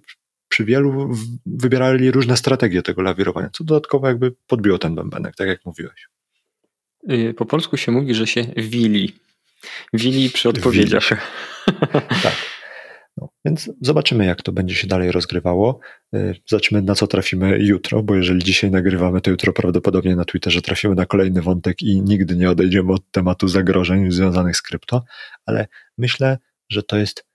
[0.47, 1.11] przy wielu
[1.45, 6.07] wybierali różne strategie tego lawirowania, co dodatkowo jakby podbiło ten bębenek, tak jak mówiłeś.
[7.11, 9.13] Y, po polsku się mówi, że się wili
[9.93, 11.09] Wili przy odpowiedziach.
[12.23, 12.35] tak.
[13.17, 15.79] No, więc zobaczymy, jak to będzie się dalej rozgrywało.
[16.15, 20.61] Y, zobaczymy, na co trafimy jutro, bo jeżeli dzisiaj nagrywamy, to jutro prawdopodobnie na Twitterze
[20.61, 25.03] trafimy na kolejny wątek i nigdy nie odejdziemy od tematu zagrożeń związanych z krypto,
[25.45, 25.67] ale
[25.97, 26.37] myślę,
[26.69, 27.25] że to jest,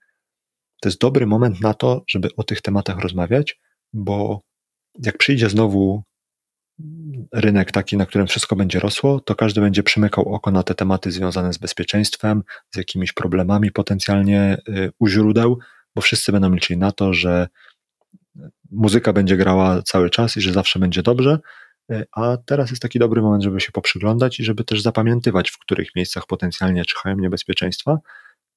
[0.85, 3.59] to jest dobry moment na to, żeby o tych tematach rozmawiać,
[3.93, 4.41] bo
[5.03, 6.03] jak przyjdzie znowu
[7.33, 11.11] rynek taki, na którym wszystko będzie rosło, to każdy będzie przymykał oko na te tematy
[11.11, 15.59] związane z bezpieczeństwem, z jakimiś problemami potencjalnie y, u źródeł,
[15.95, 17.47] bo wszyscy będą liczyli na to, że
[18.71, 21.39] muzyka będzie grała cały czas i że zawsze będzie dobrze,
[21.91, 25.57] y, a teraz jest taki dobry moment, żeby się poprzyglądać i żeby też zapamiętywać, w
[25.57, 27.99] których miejscach potencjalnie czyhają niebezpieczeństwa,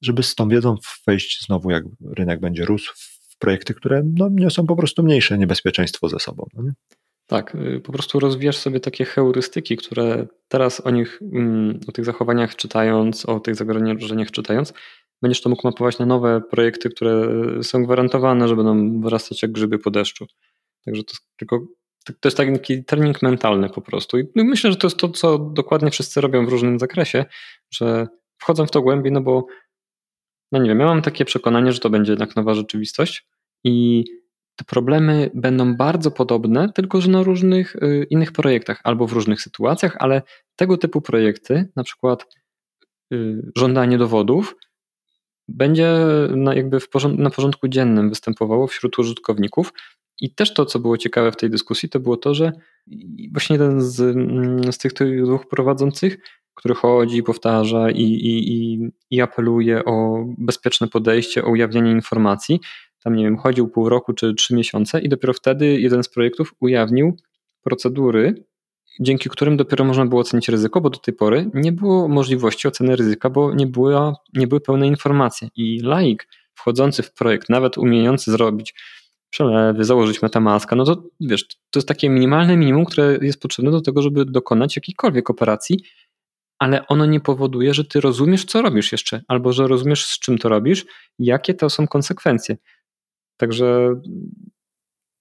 [0.02, 0.76] żeby z tą wiedzą
[1.06, 1.84] wejść znowu, jak
[2.16, 6.46] rynek będzie rósł, w projekty, które no, niosą po prostu mniejsze niebezpieczeństwo ze sobą.
[6.54, 6.72] No nie?
[7.26, 12.04] Tak, y, po prostu rozwijasz sobie takie heurystyki, które teraz o nich, mm, o tych
[12.04, 14.72] zachowaniach czytając, o tych zagrożeniach czytając,
[15.22, 17.28] będziesz to mógł mapować na nowe projekty, które
[17.62, 20.26] są gwarantowane, że będą wyrastać jak grzyby po deszczu.
[20.84, 21.60] Także to, tylko,
[22.06, 24.18] to jest taki trening mentalny po prostu.
[24.18, 27.24] I myślę, że to jest to, co dokładnie wszyscy robią w różnym zakresie,
[27.70, 28.06] że
[28.38, 29.46] wchodzą w to głębiej, no bo
[30.52, 33.26] no nie wiem, ja mam takie przekonanie, że to będzie jednak nowa rzeczywistość
[33.64, 34.04] i
[34.56, 39.42] te problemy będą bardzo podobne, tylko że na różnych y, innych projektach albo w różnych
[39.42, 40.22] sytuacjach, ale
[40.56, 42.26] tego typu projekty, na przykład
[43.12, 44.56] y, żądanie dowodów,
[45.48, 45.96] będzie
[46.30, 49.72] na, jakby porząd na porządku dziennym występowało wśród użytkowników.
[50.20, 52.52] I też to, co było ciekawe w tej dyskusji, to było to, że
[53.32, 56.18] właśnie jeden z, mm, z tych, tych dwóch prowadzących,
[56.58, 62.60] który chodzi, powtarza i, i, i, i apeluje o bezpieczne podejście, o ujawnianie informacji,
[63.04, 66.54] tam nie wiem, chodził pół roku czy trzy miesiące i dopiero wtedy jeden z projektów
[66.60, 67.16] ujawnił
[67.62, 68.44] procedury,
[69.00, 72.96] dzięki którym dopiero można było ocenić ryzyko, bo do tej pory nie było możliwości oceny
[72.96, 75.48] ryzyka, bo nie, była, nie były pełne informacje.
[75.56, 78.74] I laik wchodzący w projekt, nawet umiejący zrobić
[79.30, 83.80] przelewy, założyć metamaska, no to wiesz, to jest takie minimalne minimum, które jest potrzebne do
[83.80, 85.84] tego, żeby dokonać jakiejkolwiek operacji,
[86.58, 90.38] ale ono nie powoduje, że ty rozumiesz, co robisz jeszcze, albo że rozumiesz, z czym
[90.38, 90.86] to robisz,
[91.18, 92.56] jakie to są konsekwencje.
[93.36, 93.94] Także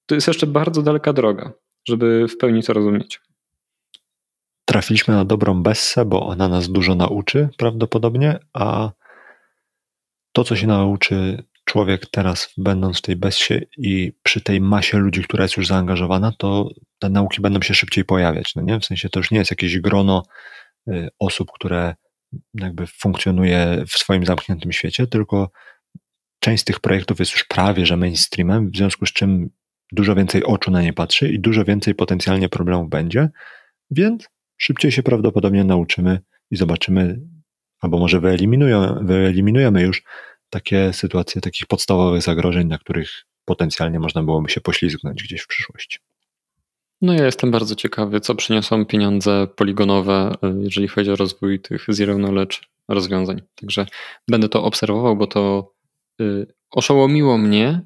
[0.05, 1.53] to jest jeszcze bardzo daleka droga,
[1.87, 3.21] żeby w pełni to rozumieć.
[4.65, 8.91] Trafiliśmy na dobrą Bessę, bo ona nas dużo nauczy prawdopodobnie, a
[10.31, 15.23] to, co się nauczy człowiek teraz, będąc w tej Bessie i przy tej masie ludzi,
[15.23, 16.69] która jest już zaangażowana, to
[16.99, 18.55] te nauki będą się szybciej pojawiać.
[18.55, 18.79] No nie?
[18.79, 20.23] W sensie to już nie jest jakieś grono
[21.19, 21.95] osób, które
[22.53, 25.51] jakby funkcjonuje w swoim zamkniętym świecie, tylko
[26.39, 29.49] część z tych projektów jest już prawie że mainstreamem, w związku z czym
[29.91, 33.29] dużo więcej oczu na nie patrzy i dużo więcej potencjalnie problemów będzie,
[33.91, 34.27] więc
[34.57, 36.19] szybciej się prawdopodobnie nauczymy
[36.51, 37.19] i zobaczymy,
[37.79, 40.03] albo może wyeliminujemy, wyeliminujemy już
[40.49, 45.99] takie sytuacje takich podstawowych zagrożeń, na których potencjalnie można byłoby się poślizgnąć gdzieś w przyszłości.
[47.01, 52.15] No ja jestem bardzo ciekawy, co przyniosą pieniądze poligonowe, jeżeli chodzi o rozwój tych zero
[52.15, 53.41] knowledge rozwiązań.
[53.55, 53.85] Także
[54.27, 55.71] będę to obserwował, bo to
[56.21, 57.81] Y, oszołomiło mnie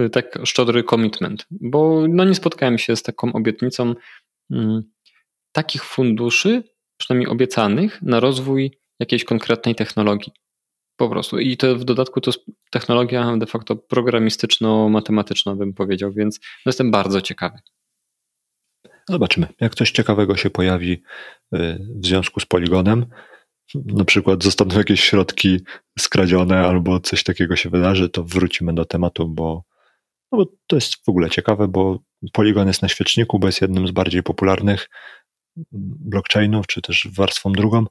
[0.00, 3.94] y, tak szczodry commitment, bo no nie spotkałem się z taką obietnicą
[4.50, 4.82] mm,
[5.52, 6.62] takich funduszy
[6.96, 10.32] przynajmniej obiecanych, na rozwój jakiejś konkretnej technologii.
[10.96, 11.38] Po prostu.
[11.38, 12.30] I to w dodatku to
[12.70, 17.58] technologia de facto programistyczno-matematyczna, bym powiedział, więc jestem bardzo ciekawy.
[19.12, 19.46] Zobaczymy.
[19.60, 23.06] Jak coś ciekawego się pojawi y, w związku z poligonem,
[23.74, 25.60] na przykład zostaną jakieś środki
[25.98, 29.64] skradzione albo coś takiego się wydarzy, to wrócimy do tematu, bo,
[30.32, 31.98] no bo to jest w ogóle ciekawe, bo
[32.32, 34.88] Polygon jest na świeczniku, bo jest jednym z bardziej popularnych
[35.72, 37.86] blockchainów, czy też warstwą drugą,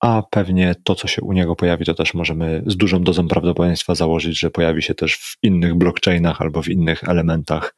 [0.00, 3.94] a pewnie to, co się u niego pojawi, to też możemy z dużą dozą prawdopodobieństwa
[3.94, 7.74] założyć, że pojawi się też w innych blockchainach albo w innych elementach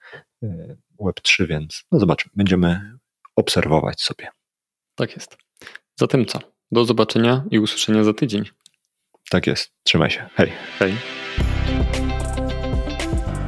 [1.00, 2.98] Web3, więc no zobaczymy, będziemy
[3.36, 4.28] obserwować sobie.
[4.94, 5.36] Tak jest.
[5.96, 6.38] Zatem co?
[6.72, 8.44] Do zobaczenia i usłyszenia za tydzień.
[9.30, 9.70] Tak jest.
[9.82, 10.28] Trzymaj się.
[10.34, 10.52] Hej.
[10.78, 10.94] Hej.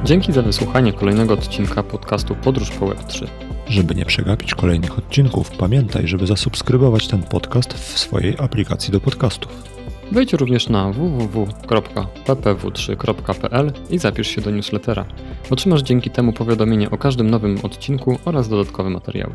[0.03, 3.27] Dzięki za wysłuchanie kolejnego odcinka podcastu Podróż po Web3.
[3.67, 9.70] Żeby nie przegapić kolejnych odcinków, pamiętaj, żeby zasubskrybować ten podcast w swojej aplikacji do podcastów.
[10.11, 15.05] Wejdź również na www.ppw3.pl i zapisz się do newslettera.
[15.49, 19.33] Otrzymasz dzięki temu powiadomienie o każdym nowym odcinku oraz dodatkowe materiały.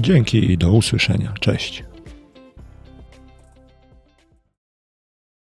[0.00, 1.32] Dzięki i do usłyszenia.
[1.40, 1.89] Cześć.